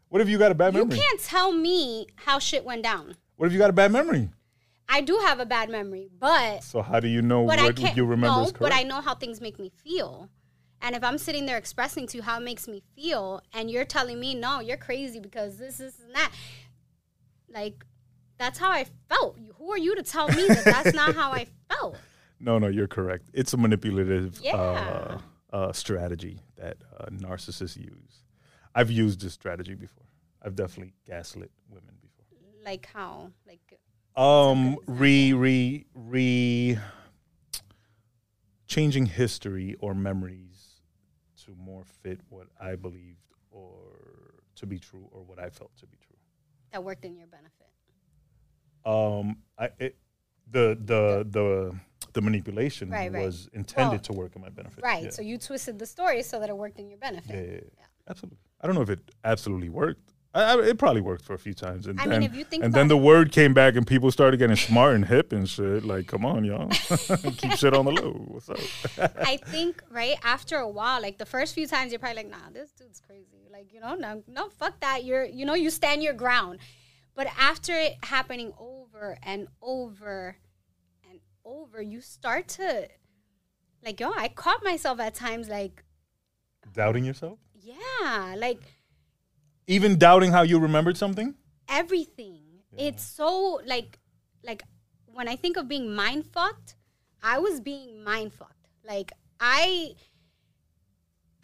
[0.09, 0.95] What if you got a bad memory?
[0.97, 3.15] you can't tell me how shit went down.
[3.37, 4.29] What if you got a bad memory?
[4.89, 7.77] I do have a bad memory, but So how do you know but I what
[7.77, 7.95] can't.
[7.95, 8.73] you remember no, is but?
[8.73, 10.29] I know how things make me feel.
[10.81, 13.85] And if I'm sitting there expressing to you how it makes me feel, and you're
[13.85, 16.31] telling me, no, you're crazy because this, this, and that,
[17.53, 17.85] like,
[18.41, 19.37] that's how I felt.
[19.59, 21.95] Who are you to tell me that that's not how I felt?
[22.39, 23.29] no, no, you're correct.
[23.33, 24.55] It's a manipulative Yeah.
[24.55, 25.19] uh,
[25.55, 28.23] uh, strategy that uh, narcissists use.
[28.73, 30.05] I've used this strategy before.
[30.41, 32.25] I've definitely gaslit women before.
[32.65, 33.31] Like how?
[33.45, 33.79] Like,
[34.15, 36.77] Um, re re re
[38.67, 40.81] changing history or memories
[41.45, 43.17] to more fit what I believed
[43.51, 46.15] or to be true or what I felt to be true.
[46.71, 47.70] that worked in your benefit.
[48.85, 49.97] Um, I it,
[50.49, 51.75] the the the
[52.13, 53.23] the manipulation Right, right.
[53.25, 54.83] was intended Well, to work in my benefit.
[54.83, 55.05] Right.
[55.05, 55.09] Yeah.
[55.11, 57.33] So you twisted the story so that it worked in your benefit.
[57.33, 57.85] yeah, yeah, yeah.
[58.09, 58.39] absolutely.
[58.59, 60.13] I don't know if it absolutely worked.
[60.33, 62.45] I, I, it probably worked for a few times, and I mean, then if you
[62.45, 65.47] think and then the word came back, and people started getting smart and hip and
[65.49, 65.83] shit.
[65.83, 66.69] Like, come on, y'all,
[67.37, 68.11] keep shit on the low.
[68.27, 68.57] What's up?
[69.27, 72.49] I think right after a while, like the first few times, you're probably like, "Nah,
[72.53, 75.03] this dude's crazy." Like, you know, no, no, fuck that.
[75.03, 76.59] You're, you know, you stand your ground.
[77.15, 80.37] But after it happening over and over
[81.09, 82.87] and over, you start to,
[83.83, 85.83] like, yo, I caught myself at times, like,
[86.73, 88.61] Doubting yourself, yeah, like
[89.67, 91.33] even doubting how you remembered something.
[91.67, 92.43] everything.
[92.77, 93.99] It's so like,
[94.43, 94.63] like
[95.05, 96.75] when I think of being mind fucked,
[97.23, 98.69] I was being mind fucked.
[98.85, 99.95] Like I,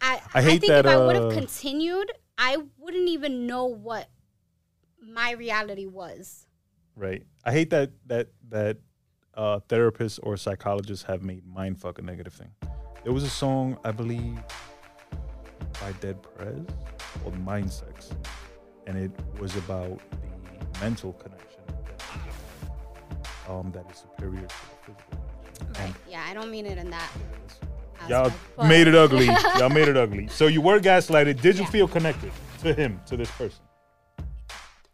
[0.00, 3.66] I, I hate think that, if I would have uh, continued, I wouldn't even know
[3.66, 4.08] what
[5.08, 6.46] my reality was.
[6.96, 7.22] Right.
[7.44, 8.78] I hate that that that
[9.34, 12.50] uh, therapists or psychologists have made mindfuck a negative thing.
[13.04, 14.38] There was a song I believe
[15.80, 16.60] by Dead Prez
[17.22, 18.10] called Mind Sex,
[18.86, 25.18] and it was about the mental connection that, um, that is superior to the physical
[25.58, 25.84] connection.
[25.84, 25.94] Right.
[26.10, 27.10] Yeah, I don't mean it in that.
[28.08, 28.32] Y'all
[28.66, 29.26] made it ugly.
[29.58, 30.28] Y'all made it ugly.
[30.28, 31.40] So you were gaslighted.
[31.40, 31.70] Did you Yeah.
[31.70, 32.32] feel connected
[32.62, 33.60] to him, to this person?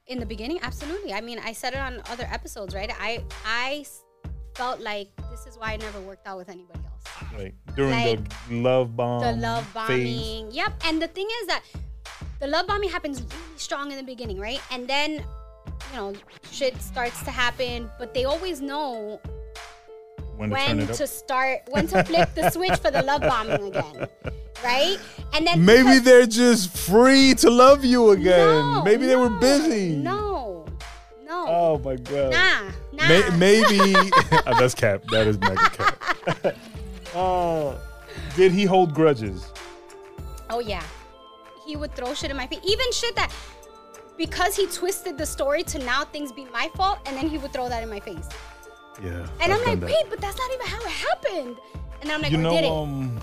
[0.07, 1.13] In the beginning absolutely.
[1.13, 2.91] I mean i said it on other episodes right?
[3.01, 3.85] I i
[4.55, 7.03] felt like this is why i never worked out with anybody else.
[7.37, 9.75] Like during Like, the love bomb, the love phase?
[10.45, 10.53] bombing.
[10.53, 10.73] yep.
[10.85, 11.63] And the thing is that
[12.41, 14.61] the love bombing happens really strong in the beginning right?
[14.71, 15.25] And then
[15.91, 16.13] you know
[16.51, 19.21] shit starts to happen but they always know
[20.37, 24.09] when to when to start when to flip the switch for the love bombing again
[24.65, 24.99] right
[25.35, 28.37] and then Maybe because- they're just free to love you again.
[28.73, 29.97] No, Maybe they were busy.
[29.97, 30.67] no
[31.27, 32.31] no Oh my god.
[32.33, 33.95] nah nah May- maybe
[34.47, 35.03] Uh, that's cap.
[35.11, 36.57] That is mega cap.
[37.15, 37.75] uh,
[38.37, 39.47] did he hold grudges?
[40.51, 40.83] Oh yeah,
[41.67, 42.61] he would throw shit in my face.
[42.65, 43.33] Even shit that
[44.17, 47.53] because he twisted the story to now things be my fault, and then he would
[47.53, 48.29] throw that in my face.
[49.03, 49.27] Yeah.
[49.41, 51.57] And I've I'm like, wait, but that's not even how it happened.
[52.03, 52.71] And I'm like, you know, did it.
[52.71, 53.19] um,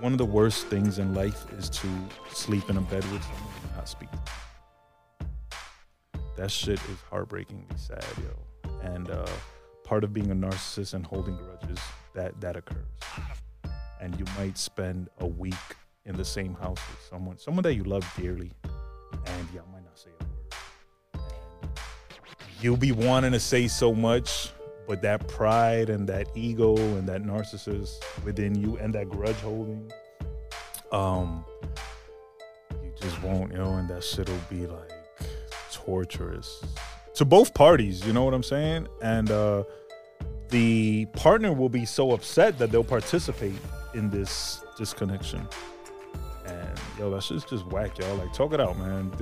[0.00, 1.88] one of the worst things in life is to
[2.32, 4.08] sleep in a bed with someone and not speak.
[6.36, 8.70] That shit is heartbreakingly sad, yo.
[8.82, 9.26] And uh,
[9.84, 11.78] part of being a narcissist and holding grudges,
[12.14, 12.86] that that occurs.
[14.00, 15.54] And you might spend a week
[16.06, 18.52] in the same house with someone, someone that you love dearly,
[19.12, 21.28] and y'all might not say a word.
[22.62, 24.50] You'll be wanting to say so much,
[24.90, 29.88] but that pride and that ego and that narcissist within you and that grudge holding,
[30.90, 31.44] um,
[32.82, 34.90] you just won't, you know, and that shit'll be like
[35.70, 36.64] torturous
[37.14, 38.04] to both parties.
[38.04, 38.88] You know what I'm saying?
[39.00, 39.62] And uh,
[40.48, 43.54] the partner will be so upset that they'll participate
[43.94, 45.46] in this disconnection.
[46.46, 48.16] And yo, that shit's just whack, y'all.
[48.16, 49.12] Like, talk it out, man.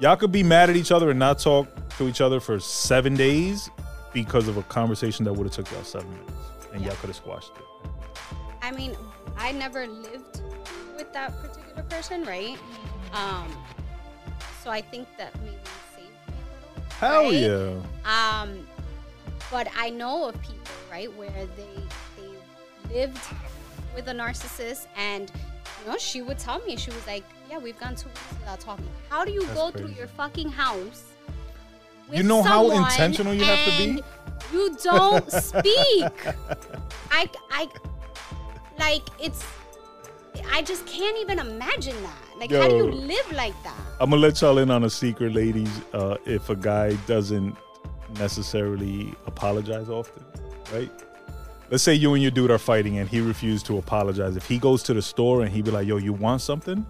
[0.00, 3.14] Y'all could be mad at each other and not talk to each other for seven
[3.14, 3.68] days
[4.14, 6.32] because of a conversation that would have took y'all seven minutes,
[6.72, 7.90] and y'all could have squashed it.
[8.62, 8.96] I mean,
[9.36, 10.40] I never lived
[10.96, 12.56] with that particular person, right?
[13.12, 13.54] Um,
[14.62, 15.58] so I think that maybe
[15.94, 16.96] saved me a little.
[16.96, 17.82] Hell right?
[18.06, 18.40] yeah!
[18.40, 18.66] Um,
[19.50, 20.58] but I know of people,
[20.90, 21.82] right, where they
[22.16, 23.20] they lived
[23.94, 25.30] with a narcissist, and
[25.84, 28.60] you know, she would tell me, she was like, "Yeah, we've gone two weeks without
[28.60, 31.13] talking." How do you That's go through your fucking house?
[32.12, 34.02] You know how intentional you have to be?
[34.52, 36.04] You don't speak.
[37.10, 37.68] I I
[38.78, 39.44] like it's.
[40.52, 42.38] I just can't even imagine that.
[42.38, 43.76] Like, how do you live like that?
[44.00, 45.70] I'm gonna let y'all in on a secret, ladies.
[45.92, 47.56] Uh, if a guy doesn't
[48.18, 50.24] necessarily apologize often,
[50.72, 50.90] right?
[51.70, 54.36] Let's say you and your dude are fighting and he refused to apologize.
[54.36, 56.84] If he goes to the store and he be like, "Yo, you want something?"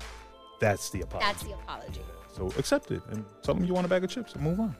[0.61, 1.27] That's the apology.
[1.27, 2.01] That's the apology.
[2.35, 4.75] So accept it and tell him you want a bag of chips and move on.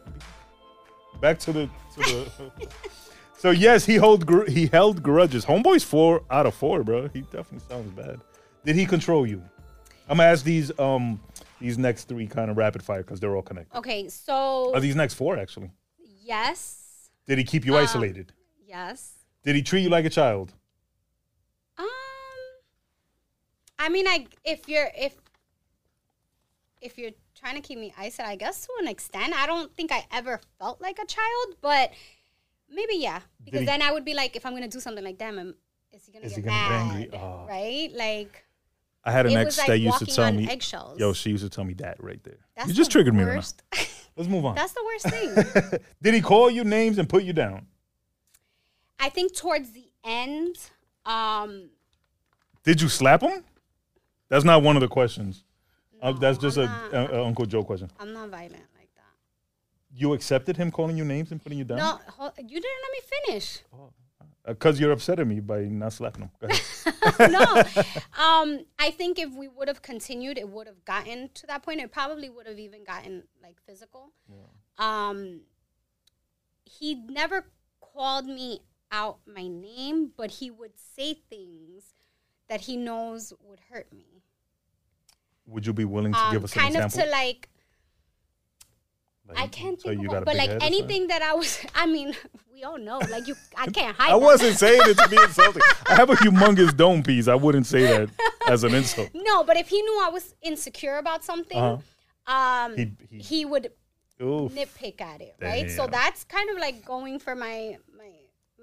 [1.21, 1.67] Back to the.
[1.95, 2.51] To the
[3.39, 5.45] so yes, he hold gr- he held grudges.
[5.45, 7.09] Homeboy's four out of four, bro.
[7.09, 8.21] He definitely sounds bad.
[8.65, 9.43] Did he control you?
[10.09, 11.21] I'm gonna ask these um
[11.61, 13.77] these next three kind of rapid fire because they're all connected.
[13.79, 15.71] Okay, so Are these next four actually?
[16.23, 18.33] yes, Did he keep you Um, isolated?
[18.67, 19.13] yes.
[19.45, 20.53] Did he treat you like a child?
[21.79, 21.87] Um,
[23.79, 25.15] I mean, I if you're if
[26.81, 27.13] if you're
[27.45, 29.35] trying to keep me isolated, I guess to an extent.
[29.35, 31.91] I don't think I ever felt like a child, but
[32.71, 35.19] maybe yeah, because he- then I would be like, if I'm gonna do something like
[35.19, 35.35] that,
[35.93, 36.91] is he gonna Is get he gonna mad?
[36.97, 37.11] angry?
[37.19, 37.45] Oh.
[37.47, 37.91] Right?
[37.95, 38.45] Like
[39.05, 40.99] I had an ex like that used to tell me, eggshells.
[40.99, 43.25] "Yo, she used to tell me that right there." That's you just the triggered me
[43.25, 43.79] right now.
[44.17, 44.55] Let's move on.
[44.55, 45.81] That's the worst thing.
[46.03, 47.67] Did he call you names and put you down?
[48.99, 50.57] I think towards the end,
[51.05, 51.69] um,
[52.63, 53.45] Did you slap him?
[54.31, 55.44] That's not one of the questions.
[56.05, 57.91] Uh, that's just I'm a, not- a- a Uncle Joe question.
[57.99, 59.13] I'm not violent like that.
[59.97, 61.79] You accepted him calling you names and putting you down?
[61.79, 63.59] No, hold, you didn't let me finish.
[64.47, 66.31] Because you're upset at me by not slapping him.
[67.31, 67.63] No.
[68.19, 71.81] Um, I think if we would have continued, it would have gotten to that point.
[71.81, 74.13] It probably would have even gotten like physical.
[74.29, 74.37] Yeah.
[74.79, 75.41] Um,
[76.65, 77.45] he never
[77.81, 78.61] called me
[78.93, 81.95] out my name, but he would say things
[82.49, 84.14] that he knows would hurt me.
[85.47, 87.49] Would you be willing to Um, give us an kind of to like
[89.27, 90.79] Like, I can't so think you of got one, but like head or something?
[90.81, 91.59] anything that I was.
[91.75, 92.15] I mean,
[92.53, 92.99] we all know.
[92.99, 94.11] Like you, I can't hide.
[94.13, 95.63] I wasn't saying it to be insulting.
[95.87, 97.27] I have a humongous dome piece.
[97.29, 98.11] I wouldn't say that
[98.49, 99.11] as an insult.
[99.15, 102.33] No, but if he knew I was insecure about something, Uh-huh.
[102.35, 103.69] um, He'd- he, he'd-
[104.23, 104.53] Oof.
[104.53, 105.69] nitpick at it, right?
[105.71, 108.11] So that's kind of like going for my my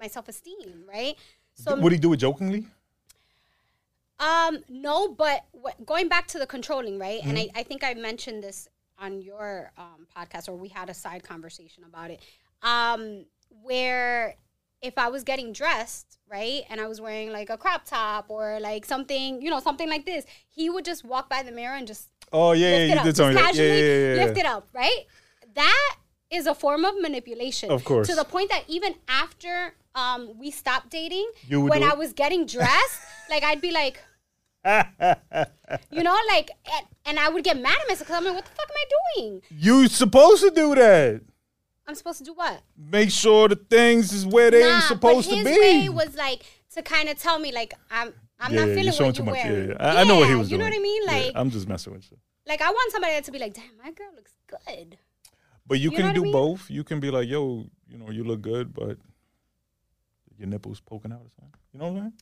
[0.00, 1.14] my self esteem, right?
[1.54, 2.66] So Would he do it jokingly?
[4.22, 7.20] Um no, but what, going back to the controlling, right?
[7.24, 7.56] And Mm-hmm.
[7.56, 8.68] I, I think I mentioned this
[8.98, 12.20] on your um, podcast, or we had a side conversation about it,
[12.62, 13.24] um,
[13.62, 14.36] where
[14.80, 18.58] if I was getting dressed, right, and I was wearing like a crop top or
[18.60, 21.86] like something, you know, something like this, he would just walk by the mirror and
[21.86, 23.40] just Oh yeah, yeah, you up, did tell me that.
[23.40, 25.04] Yeah, casually yeah, yeah, lift it up, right?
[25.54, 25.96] That
[26.30, 27.70] is a form of manipulation.
[27.70, 28.08] Of course.
[28.08, 33.00] To the point that even after um, we stopped dating, when I was getting dressed,
[33.30, 34.02] like I'd be like,
[35.90, 38.44] you know, like, and, and I would get mad at myself because I'm like, what
[38.44, 39.42] the fuck am I doing?
[39.50, 41.20] You supposed to do that.
[41.86, 42.62] I'm supposed to do what?
[42.76, 45.60] Make sure the things is where they nah, supposed but to his be.
[45.60, 46.44] way was like
[46.74, 48.14] to kind of tell me, like, I'm.
[48.44, 49.44] I'm yeah, not feeling what too you're much.
[49.44, 49.74] Yeah, yeah.
[49.78, 50.72] I, I know what he was you doing.
[50.72, 51.26] You know what I mean?
[51.26, 52.16] Like, I'm just messing with you.
[52.44, 54.98] like I want somebody to be like, damn, my girl looks good.
[55.64, 56.32] But you, You can what I do mean?
[56.32, 56.68] both.
[56.68, 58.98] You can be like, yo, you know, you look good, but
[60.36, 61.54] your nipples poking out or something.
[61.72, 62.12] You know what I'm saying?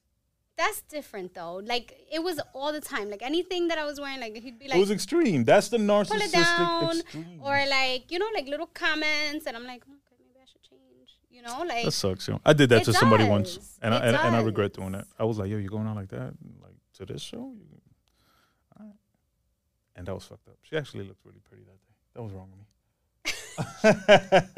[0.61, 1.55] That's different though.
[1.65, 3.09] Like it was all the time.
[3.09, 5.45] Like anything that I was wearing, like he'd be like, it was extreme.
[5.45, 7.41] That's the narcissistic pull it down, extreme.
[7.43, 11.17] or like you know, like little comments, and I'm like, okay, maybe I should change.
[11.31, 12.43] You know, like that sucks, yo.
[12.45, 13.79] I did that It to somebody once, does.
[13.81, 15.07] and I and, and I regret doing that.
[15.19, 17.55] I was like, yo, you're going out like that, like to this show?
[17.57, 17.65] You...
[18.79, 18.95] All right.
[19.97, 20.59] And that was fucked up.
[20.61, 21.95] She actually looked really pretty that day.
[22.15, 22.59] That was wrong with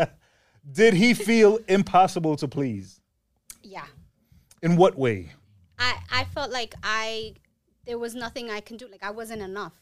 [0.00, 0.07] me.
[0.72, 3.00] did he feel impossible to please?
[3.62, 3.86] yeah.
[4.62, 5.30] In what way?
[5.86, 7.34] I I felt like I
[7.86, 8.86] there was nothing I can do.
[8.94, 9.74] Like I wasn't enough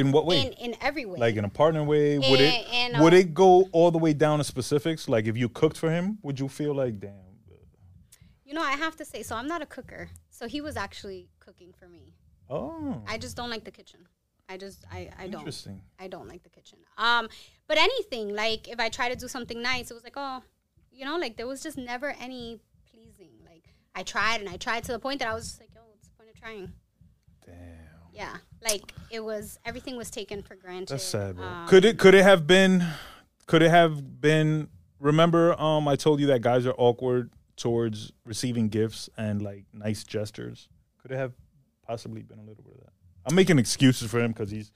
[0.00, 0.38] In what way?
[0.46, 1.18] in in every way.
[1.26, 4.02] like in a partner way would it In- in would a- it go all the
[4.06, 7.24] way down to specifics like if you cooked for him would you feel like damn
[8.48, 10.08] you know, I have to say, so I'm not a cooker.
[10.30, 12.04] So he was actually cooking for me.
[12.48, 14.00] oh I just don't like the kitchen.
[14.48, 15.40] I just I I don't.
[15.42, 16.78] interesting I don't like the kitchen.
[16.96, 17.28] Um,
[17.68, 20.38] but anything like if I try to do something nice, it was like oh,
[20.98, 22.58] you know, like there was just never any
[23.98, 26.06] I tried and I tried to the point that I was just like, yo, what's
[26.08, 26.72] the point of trying?
[27.44, 27.54] damn
[28.12, 30.88] Yeah, like it was everything was taken for granted.
[30.94, 32.84] that's sad bro Um, could it could it have been
[33.46, 34.68] could it have been
[35.00, 40.04] remember um i told you that guys are awkward towards receiving gifts and like nice
[40.04, 40.68] gestures
[41.00, 41.32] could it have
[41.86, 42.92] possibly been a little bit of that
[43.26, 44.70] i'm making excuses for him because he's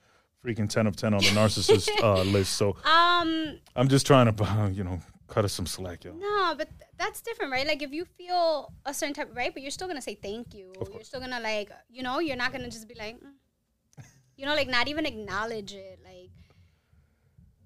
[0.45, 4.71] freaking 10 of 10 on the narcissist uh, list so Um, i'm just trying to
[4.79, 5.01] you know
[5.33, 7.67] cut us some slack yo no, but th- that's different, right?
[7.67, 9.53] Like if you feel a certain type, right?
[9.53, 10.73] But you're still gonna say thank you.
[10.93, 14.05] You're still gonna like, you know, you're not gonna just be like, mm.
[14.37, 16.01] you know, like not even acknowledge it.
[16.05, 16.31] Like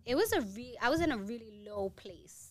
[0.05, 0.77] it was a re.
[0.81, 2.51] I was in a really low place.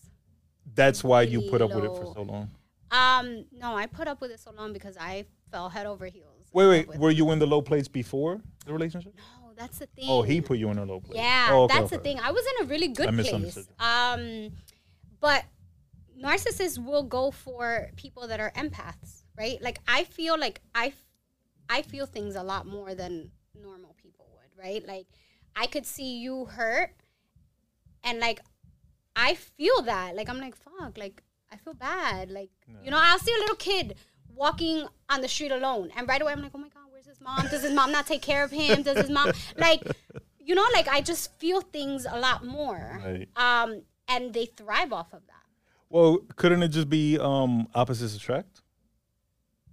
[0.73, 2.49] that's why you put up with it for so long
[2.91, 6.49] Um, no, I put up with it so long because I fell head over heels.
[6.51, 6.99] Wait, wait.
[6.99, 7.17] Were it.
[7.17, 9.13] you in the low place before the relationship?
[9.15, 10.05] No, that's the thing.
[10.09, 11.17] Oh, he put you in a low place.
[11.17, 12.19] Yeah, Oh, okay, that's the thing.
[12.19, 13.57] I was in a really good I place.
[13.79, 14.51] Um,
[15.25, 15.43] but
[16.23, 19.59] narcissists will go for people that are empaths, right?
[19.67, 21.07] Like I feel like I, f-
[21.67, 24.85] I feel things a lot more than normal people would, right?
[24.87, 25.07] Like
[25.55, 26.91] I could see you hurt,
[28.03, 28.39] and like
[29.15, 30.15] I feel that.
[30.15, 32.29] Like I'm like fuck, like I feel bad.
[32.29, 32.51] Like
[32.83, 33.95] you know, I'll see a little kid
[34.35, 37.19] walking on the street alone, and right away I'm like, oh my god, where's his
[37.19, 37.47] mom?
[37.47, 38.83] Does his mom not take care of him?
[38.83, 39.81] Does his mom like?
[40.39, 43.27] You know, like I just feel things a lot more, Right.
[43.35, 45.43] um, and they thrive off of that.
[45.89, 48.61] Well, couldn't it just be um opposites attract?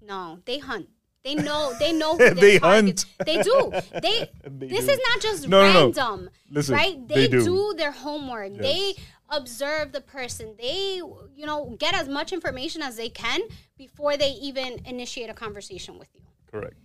[0.01, 0.89] No, they hunt.
[1.25, 1.73] They know.
[1.79, 2.17] They know.
[2.19, 3.05] Who They hunt.
[3.25, 3.73] They do.
[4.03, 4.29] They.
[4.45, 4.91] They this do.
[4.93, 5.81] is not just No, no, no.
[5.87, 7.09] random, Listen, right?
[7.09, 7.45] they They, do.
[7.45, 7.75] do.
[7.77, 8.57] their homework.
[8.57, 8.95] They
[9.31, 10.57] observe the person.
[10.59, 13.41] They, you know, get as much information as they can
[13.79, 16.23] before they even initiate a conversation with you.
[16.51, 16.77] Correct.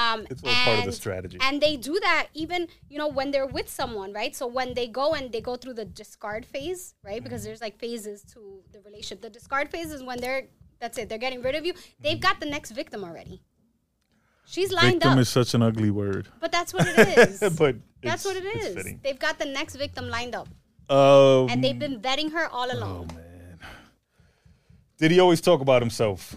[0.00, 1.38] Um, It's all part of the strategy.
[1.40, 4.34] And they do that even, you know, when they're with someone, right?
[4.34, 7.22] So when they go and they go through the discard phase, right?
[7.22, 7.48] Because Mm-hmm.
[7.48, 8.40] there's like phases to
[8.72, 9.20] the relationship.
[9.22, 10.42] The discard phase is when they're,
[10.80, 11.74] that's it, they're getting rid of you.
[12.00, 13.40] They've got the next victim already.
[14.46, 15.16] She's lined Victim up.
[15.16, 16.26] Victim is such an ugly word.
[16.40, 17.38] but that's what it is.
[17.56, 20.48] but that's what it's They've got the next victim lined up.
[20.90, 23.08] Um, And they've been vetting her all along.
[23.10, 23.58] oh man,
[24.98, 26.36] did he always talk about himself?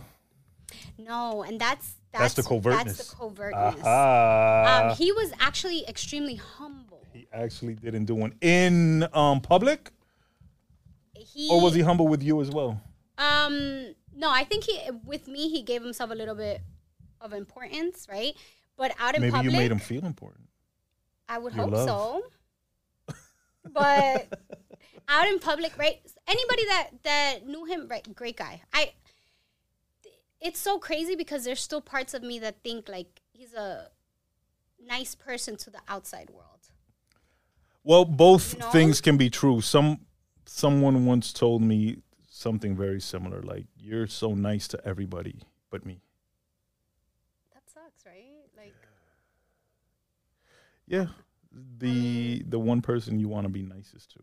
[0.98, 2.98] No, and that's, That's that's, the covertness.
[2.98, 3.76] That's the covertness.
[3.84, 4.90] Aha.
[4.90, 7.02] Um, he was actually extremely humble.
[7.14, 9.92] he actually didn't do one in um public,
[11.14, 12.82] He, or was he humble with you as well?
[13.18, 16.62] Um, no, I think he with me he gave himself a little bit
[17.22, 18.34] of importance, right?
[18.78, 20.48] But out in Maybe public, you made him feel important.
[21.28, 21.88] I would your hope love.
[23.08, 23.16] so.
[23.72, 24.28] but
[25.08, 26.00] out in public, right?
[26.28, 28.16] Anybody that that knew him, right?
[28.16, 28.62] Great guy.
[28.74, 28.94] I.
[30.40, 33.90] It's so crazy because there's still parts of me that think like he's a
[34.80, 36.70] nice person to the outside world.
[37.84, 38.70] Well, both You know?
[38.72, 39.62] things can be true.
[39.62, 40.02] Some
[40.46, 41.98] someone once told me
[42.30, 43.42] something very similar.
[43.42, 46.02] Like you're so nice to everybody but me.
[47.54, 48.46] That sucks, right?
[48.56, 48.76] Like
[50.86, 51.08] Yeah,
[51.52, 54.20] the the one person you want to be nicest to?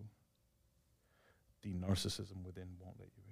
[1.63, 3.24] The narcissism within won't let you.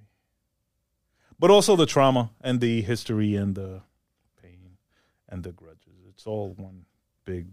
[1.43, 3.81] But also the trauma and the history and the
[4.41, 4.77] pain
[5.29, 5.99] and the grudges.
[6.09, 6.85] It's all one
[7.25, 7.49] big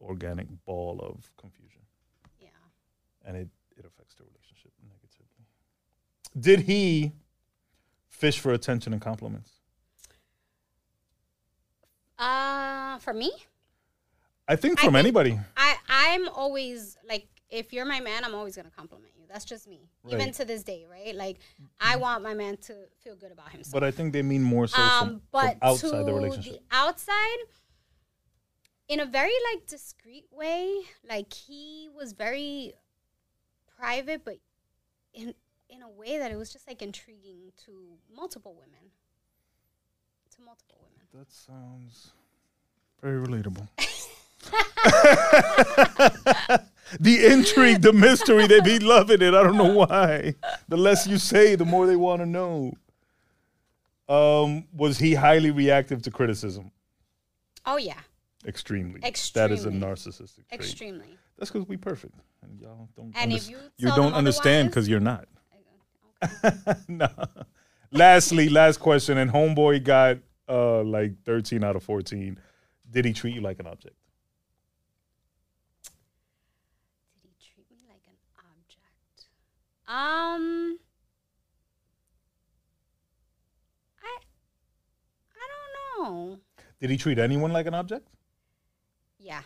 [0.00, 1.82] organic ball of confusion.
[2.40, 2.48] Yeah.
[3.26, 5.44] And it, it affects the relationship negatively.
[6.40, 7.12] Did he
[8.08, 9.50] fish for attention and compliments?
[12.18, 13.32] Uh, for me,
[14.48, 15.38] I think I from think- anybody.
[15.58, 19.24] I I'm always like if you're my man, I'm always gonna compliment you.
[19.28, 19.88] That's just me.
[20.08, 21.14] Even to this day, right?
[21.14, 21.38] Like
[21.80, 23.72] I want my man to feel good about himself.
[23.72, 26.52] But I think they mean more so um, from, but from outside the relationship.
[26.54, 27.36] the outside,
[28.88, 32.74] in a very like discreet way, like he was very
[33.78, 34.38] private, but
[35.14, 35.34] in
[35.68, 38.90] in a way that it was just like intriguing to multiple women.
[40.36, 41.06] To multiple women.
[41.14, 42.12] That sounds
[43.00, 43.68] very relatable.
[47.00, 49.34] the intrigue, the mystery, they be loving it.
[49.34, 50.34] I don't know why.
[50.68, 52.72] The less you say, the more they want to know.
[54.08, 56.70] Um, was he highly reactive to criticism?
[57.64, 57.98] Oh yeah,
[58.46, 59.00] Extremely.
[59.00, 60.52] That is a narcissistic trait.
[60.52, 61.18] extremely.
[61.36, 63.12] That's because we perfect, and y'all don't.
[63.16, 65.26] And underst- if you you don't understand because you're not.
[66.88, 67.08] no.
[67.90, 70.18] Lastly, last question, and homeboy got
[70.48, 72.38] uh like 13 out of 14.
[72.88, 73.96] Did he treat you like an object?
[77.20, 79.26] Did he treat me like an object?
[79.88, 80.78] Um,
[84.02, 84.18] I,
[85.32, 86.38] I don't know.
[86.80, 88.08] Did he treat anyone like an object?
[89.18, 89.42] Yeah,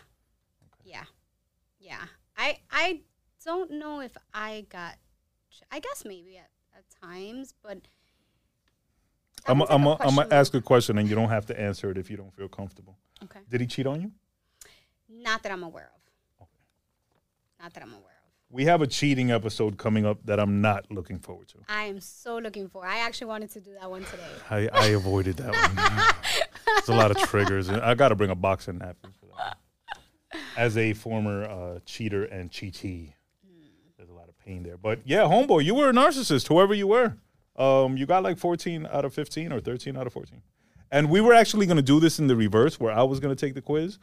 [0.83, 1.03] yeah,
[1.79, 2.05] yeah.
[2.37, 3.01] I I
[3.45, 4.95] don't know if I got.
[5.71, 7.77] I guess maybe at, at times, but.
[9.47, 12.11] I'm like I'm gonna ask a question, and you don't have to answer it if
[12.11, 12.97] you don't feel comfortable.
[13.23, 13.39] Okay.
[13.49, 14.11] Did he cheat on you?
[15.09, 15.91] Not that I'm aware
[16.39, 16.47] of.
[17.59, 18.10] Not that I'm aware.
[18.53, 21.59] We have a cheating episode coming up that I'm not looking forward to.
[21.69, 22.85] I am so looking for.
[22.85, 24.23] I actually wanted to do that one today.
[24.49, 26.77] I, I avoided that one.
[26.77, 27.69] It's a lot of triggers.
[27.69, 29.57] and I got to bring a box boxing napkin for that.
[30.57, 33.13] As a former uh, cheater and cheatee,
[33.97, 34.77] there's a lot of pain there.
[34.77, 37.15] But yeah, homeboy, you were a narcissist, whoever you were.
[37.55, 40.41] Um, you got like 14 out of 15 or 13 out of 14.
[40.91, 43.33] And we were actually going to do this in the reverse where I was going
[43.33, 43.97] to take the quiz,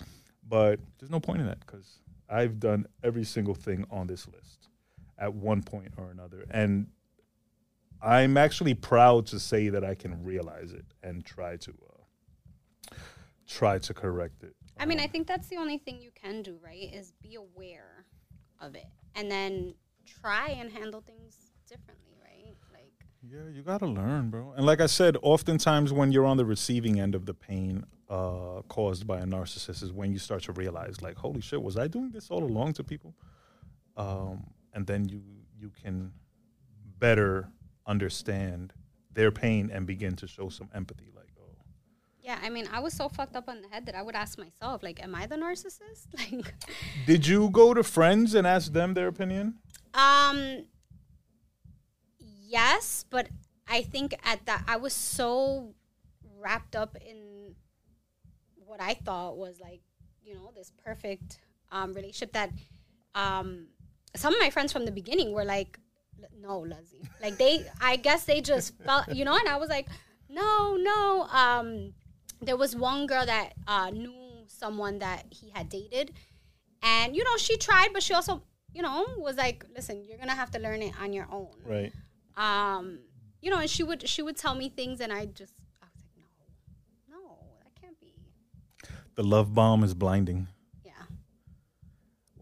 [0.49, 1.99] but there's no point in that because
[2.29, 4.69] I've done every single thing on this list
[5.19, 6.45] at one point or another.
[6.51, 6.89] And
[8.01, 12.95] I'm actually proud to say that I can realize it and try to uh,
[13.47, 14.55] try to correct it.
[14.79, 16.93] I mean, I think that's the only thing you can do, right?
[16.93, 18.05] Is be aware
[18.61, 19.75] of it and then
[20.21, 21.37] try and handle things
[21.69, 22.55] differently, right?
[22.73, 24.53] Like, Yeah, you gotta learn, bro.
[24.57, 28.63] And like I said, oftentimes when you're on the receiving end of the pain uh,
[28.69, 31.89] caused by a narcissist is when you start to realize, like, holy shit, was I
[31.89, 33.15] doing this all along to people?
[33.97, 35.23] Um, and then you
[35.61, 36.13] you can
[36.99, 37.49] better
[37.87, 38.73] understand
[39.13, 41.11] their pain and begin to show some empathy.
[41.15, 41.57] Like, oh,
[42.23, 44.39] yeah, I mean, I was so fucked up on the head that I would ask
[44.39, 46.07] myself, like, am I the narcissist?
[46.33, 46.55] Like,
[47.07, 49.55] did you go to friends and ask them their opinion?
[49.95, 50.65] um,
[52.21, 53.29] yes, but
[53.67, 55.75] I think at that I was so
[56.39, 57.55] wrapped up in
[58.69, 59.81] what I thought was like,
[60.23, 61.39] you know, this perfect
[61.73, 62.51] um, relationship that
[63.15, 63.67] um,
[64.15, 65.79] some of my friends from the beginning were like,
[66.41, 67.03] no, Lizzie.
[67.23, 69.87] Like they, I guess they just felt, you know, and I was like,
[70.29, 71.23] no, no.
[71.33, 71.95] Um,
[72.43, 74.15] there was one girl that uh, knew
[74.47, 76.13] someone that he had dated,
[76.83, 78.43] and you know, she tried, but she also,
[78.75, 81.93] you know, was like, listen, you're gonna have to learn it on your own Right.
[82.37, 82.99] um,
[83.41, 86.27] you know, and she would she would tell me things, and I just I was
[86.39, 86.51] like,
[87.09, 88.13] no, no, that can't be.
[89.19, 90.47] The love bomb is blinding.
[90.85, 90.93] Yeah,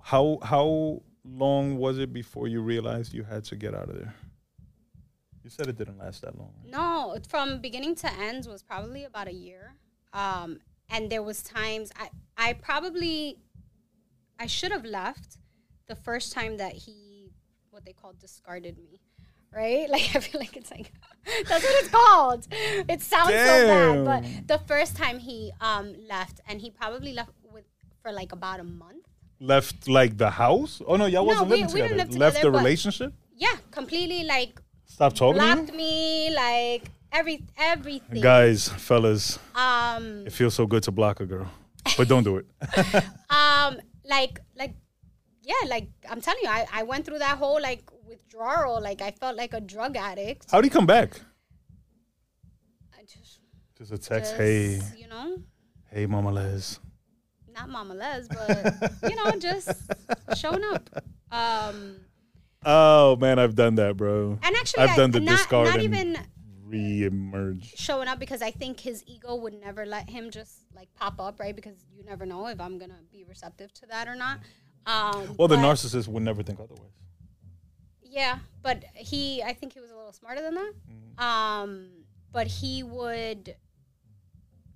[0.03, 4.14] How how long was it before you realized you had to get out of there?
[5.43, 6.53] You said it didn't last that long.
[6.66, 9.77] no, from beginning to end was probably about a year.
[10.12, 10.61] Um,
[10.91, 13.39] and there was times I I probably
[14.39, 15.39] I should have left
[15.87, 17.33] the first time that he
[17.70, 19.01] what they call discarded me.
[19.57, 19.88] Right?
[19.94, 20.92] Like I feel like it's like
[21.48, 22.46] that's what it's called.
[22.92, 24.20] It sounds so bad, but
[24.52, 27.64] the first time he um left and he probably left with
[28.02, 29.07] for like about a month.
[29.40, 30.80] Left like the house?
[30.86, 31.94] Oh no, y'all No, wasn't we- living we together.
[31.96, 33.11] live Left together, the relationship?
[33.34, 38.20] Yeah, completely like Stop talking blocked to me, like every everything.
[38.22, 41.48] Guys, fellas, Um, it feels so good to block a girl.
[41.96, 42.46] But don't do it.
[43.30, 44.74] um, like like
[45.42, 47.82] yeah, like I'm telling you, I, I went through that whole like
[48.16, 48.80] withdrawal.
[48.80, 50.50] Like I felt like a drug addict.
[50.50, 51.20] How'd he come back?
[52.98, 53.40] I just,
[53.78, 55.38] Just a text, just, hey, you know,
[55.90, 56.80] hey, Mama Les.
[57.54, 59.70] not Mama Les, but you know, just
[60.36, 60.88] showing up.
[61.30, 61.96] Um,
[62.68, 64.38] Oh man, I've done that, bro.
[64.42, 66.16] and actually, I've I- done the not, discard not and even
[66.64, 67.74] re-emerge.
[67.76, 71.38] showing up because I think his ego would never let him just like pop up,
[71.38, 71.54] right?
[71.54, 74.40] Because you never know if I'm gonna be receptive to that or not.
[74.86, 76.90] Um, Well, the narcissist would never think otherwise.
[78.11, 80.72] Yeah, but he, I think he was a little smarter than that.
[80.90, 81.24] Mm-hmm.
[81.24, 81.86] Um,
[82.32, 83.54] but he would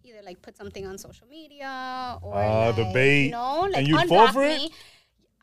[0.05, 3.24] either like put something on social media or Ah, like, the bait.
[3.26, 4.57] you know, like And you'd fall for it?
[4.59, 4.70] me.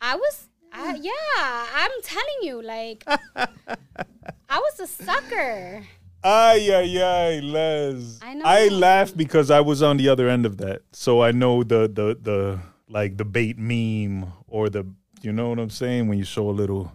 [0.02, 3.04] I was, I, yeah, I'm telling you, like,
[3.36, 5.84] I was a sucker.
[6.24, 8.20] Ay, ay, ay, Les.
[8.22, 8.44] I know.
[8.46, 10.82] I laugh because I was on the other end of that.
[10.92, 12.60] So I know the, the, the,
[12.90, 14.86] like the bait meme or the,
[15.22, 16.08] you know what I'm saying?
[16.08, 16.92] When you show a little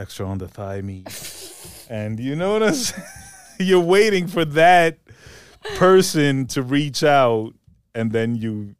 [0.00, 1.06] extra on the thigh meat.
[1.90, 3.06] and you know what I'm saying?
[3.60, 4.98] You're waiting for that
[5.76, 7.52] person to reach out
[7.94, 8.74] and then you,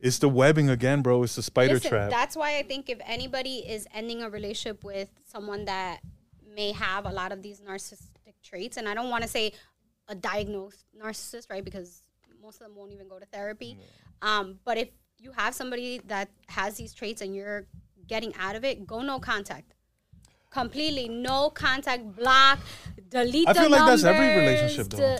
[0.00, 1.22] it's the webbing again, bro.
[1.22, 2.10] It's the spider Listen, trap.
[2.10, 6.00] that's why I think if anybody is ending a relationship with someone that
[6.54, 9.52] may have a lot of these narcissistic traits, and I don't want to say
[10.08, 11.64] a diagnosed narcissist, right?
[11.64, 12.02] Because
[12.42, 13.78] most of them won't even go to therapy.
[14.22, 14.88] Um, but if
[15.18, 17.66] you have somebody that has these traits and you're
[18.06, 19.74] getting out of it, go no contact.
[20.50, 22.58] Completely no contact, block,
[23.08, 23.48] delete.
[23.48, 25.18] I feel like that's every relationship, though.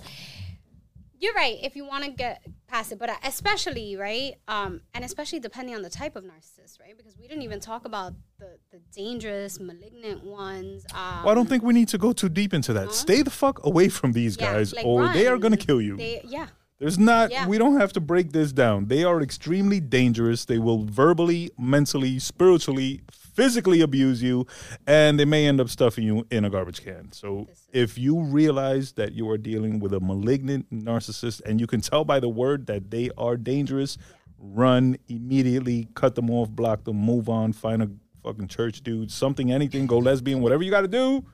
[1.20, 5.40] you're right if you want to get past it but especially right um and especially
[5.40, 8.78] depending on the type of narcissist right because we didn't even talk about the the
[8.94, 12.72] dangerous malignant ones um well, I don't think we need to go too deep into
[12.74, 12.92] that.
[12.92, 15.96] Stay the fuck away from these yeah, guys, like, or they are gonna kill you.
[15.96, 16.48] they yeah
[16.78, 17.32] There's not.
[17.32, 17.48] Yeah.
[17.48, 18.86] We don't have to break this down.
[18.86, 20.44] They are extremely dangerous.
[20.44, 23.00] They will verbally, mentally, spiritually,
[23.38, 24.44] physically abuse you,
[24.88, 27.12] and they may end up stuffing you in a garbage can.
[27.12, 31.80] So if you realize that you are dealing with a malignant narcissist, and you can
[31.80, 33.96] tell by the word that they are dangerous,
[34.38, 37.88] run immediately, cut them off, block them, move on, find a
[38.24, 41.24] fucking church dude, something, anything, go lesbian, whatever you got to do.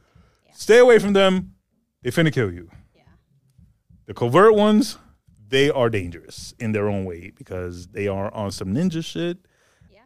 [0.52, 1.54] Stay away from them.
[2.02, 2.68] They finna kill you.
[2.94, 3.04] yeah
[4.04, 4.98] The covert ones,
[5.48, 9.53] they are dangerous in their own way because they are on some ninja shit yeah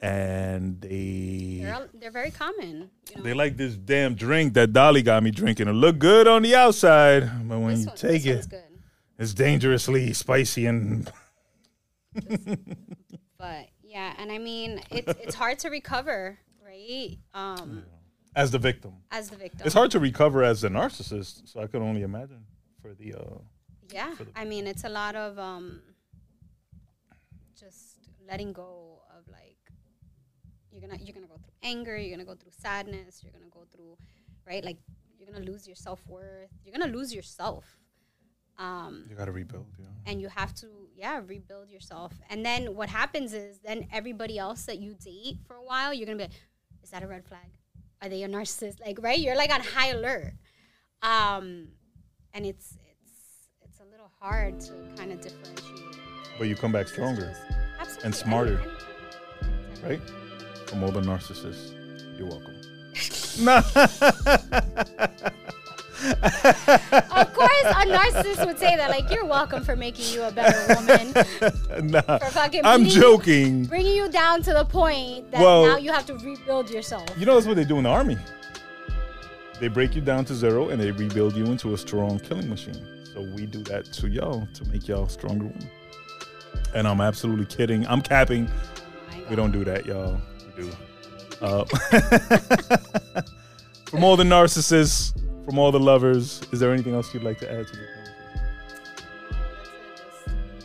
[0.01, 3.23] and they they're, all- they're very common you know.
[3.23, 5.69] They like this damn drink that Dolly got me drinking.
[5.69, 8.47] It look good on the outside, but when this you one, take it,
[9.19, 11.11] it's dangerously spicy and
[13.39, 17.17] but yeah and i mean it's it's hard to recover right?
[17.35, 17.83] Um
[18.37, 18.93] as the victim.
[19.11, 19.63] as the victim.
[19.65, 22.45] It's hard to recover as a narcissist, so I can only imagine
[22.83, 23.39] for the uh
[23.93, 25.81] yeah i mean it's a lot of um
[27.59, 28.98] just letting go
[30.81, 33.65] you're gonna you're gonna go through anger you're gonna go through sadness you're gonna go
[33.73, 33.97] through
[34.47, 34.79] right like
[35.19, 37.65] you're gonna lose your self-worth you're gonna lose yourself
[38.59, 39.87] um you gotta rebuild, yeah.
[40.07, 44.65] and you have to yeah rebuild yourself and then what happens is then everybody else
[44.65, 46.33] that you date for a while you're gonna be like
[46.83, 47.51] is that a red flag
[48.03, 50.33] are they a narcissist like right you're like on high alert
[51.03, 51.69] um
[52.35, 53.13] and it's it's
[53.65, 55.97] it's a little hard to kind of differentiate
[56.39, 57.33] But you come back stronger,
[57.81, 58.05] Absolutely.
[58.07, 58.61] and smarter.
[58.61, 59.89] Anytime.
[59.89, 60.01] right?
[60.69, 61.73] From all the narcissists.
[62.19, 62.55] You're welcome.
[63.41, 63.63] nah.
[65.99, 70.75] of course a narcissist would say that like you're welcome for making you a better
[70.75, 71.13] woman
[71.91, 72.01] nah.
[72.19, 73.65] for fucking I'm bringing you- joking.
[73.65, 77.27] bringing you down to the point that Well- now you have to rebuild yourself You
[77.27, 78.17] know that's what they do in the army.
[79.61, 83.03] They break you down to zero and they rebuild you into a strong killing machine.
[83.13, 85.71] So we do that to y'all to make y'all stronger women.
[86.75, 87.85] And I'm absolutely kidding.
[87.89, 88.49] I'm capping.
[88.49, 90.21] Oh my We don't do that, y'all.
[90.59, 90.71] Do.
[91.41, 91.65] Uh,
[93.87, 95.13] from all the narcissists,
[95.45, 97.95] from all the lovers, is there anything else you'd like to add to the conversation?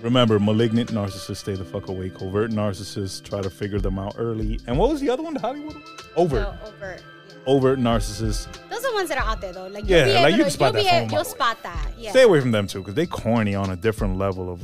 [0.01, 2.09] Remember, malignant narcissists stay the fuck away.
[2.09, 4.59] Covert narcissists try to figure them out early.
[4.67, 5.33] And what was the other one?
[5.35, 5.77] The Hollywood?
[6.17, 6.41] Overt.
[6.41, 6.99] So overt.
[7.01, 7.33] Yeah.
[7.45, 8.47] Overt narcissists.
[8.69, 9.67] Those are the ones that are out there though.
[9.67, 11.87] Like Yeah, you'll be like you can spot that be a a- You'll spot that.
[11.97, 12.09] Yeah.
[12.11, 14.61] Stay away from them too, because they corny on a different level of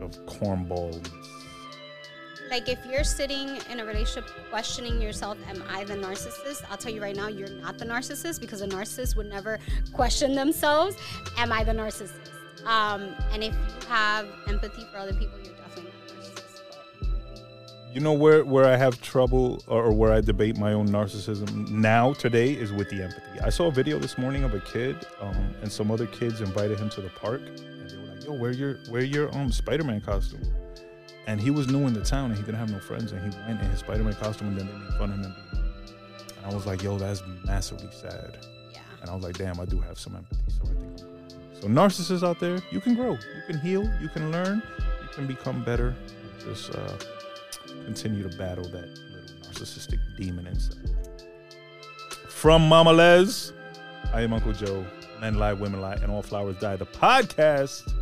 [0.00, 0.94] of cornball.
[2.50, 6.64] Like if you're sitting in a relationship questioning yourself, am I the narcissist?
[6.70, 9.58] I'll tell you right now, you're not the narcissist because a narcissist would never
[9.92, 10.96] question themselves.
[11.36, 12.30] Am I the narcissist?
[12.64, 17.94] Um, and if you have empathy for other people, you're definitely not a narcissist.
[17.94, 21.68] You know where where I have trouble or, or where I debate my own narcissism
[21.70, 23.40] now today is with the empathy.
[23.44, 26.78] I saw a video this morning of a kid um, and some other kids invited
[26.78, 30.00] him to the park and they were like, "Yo, wear your wear your um Spider-Man
[30.00, 30.42] costume."
[31.28, 33.38] And he was new in the town and he didn't have no friends and he
[33.46, 35.34] went in his Spider-Man costume and then they made fun of him.
[36.38, 38.38] And I was like, "Yo, that's massively sad."
[38.72, 38.80] Yeah.
[39.02, 42.26] And I was like, "Damn, I do have some empathy." So I think So narcissists
[42.26, 44.62] out there, you can grow, you can heal, you can learn,
[45.02, 45.94] you can become better.
[46.42, 46.96] Just uh,
[47.84, 50.90] continue to battle that little narcissistic demon inside.
[52.28, 53.52] From Mama Les,
[54.14, 54.86] I am Uncle Joe.
[55.20, 56.76] Men lie, women lie, and all flowers die.
[56.76, 57.92] The podcast.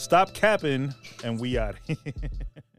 [0.00, 1.76] Stop capping, and we out.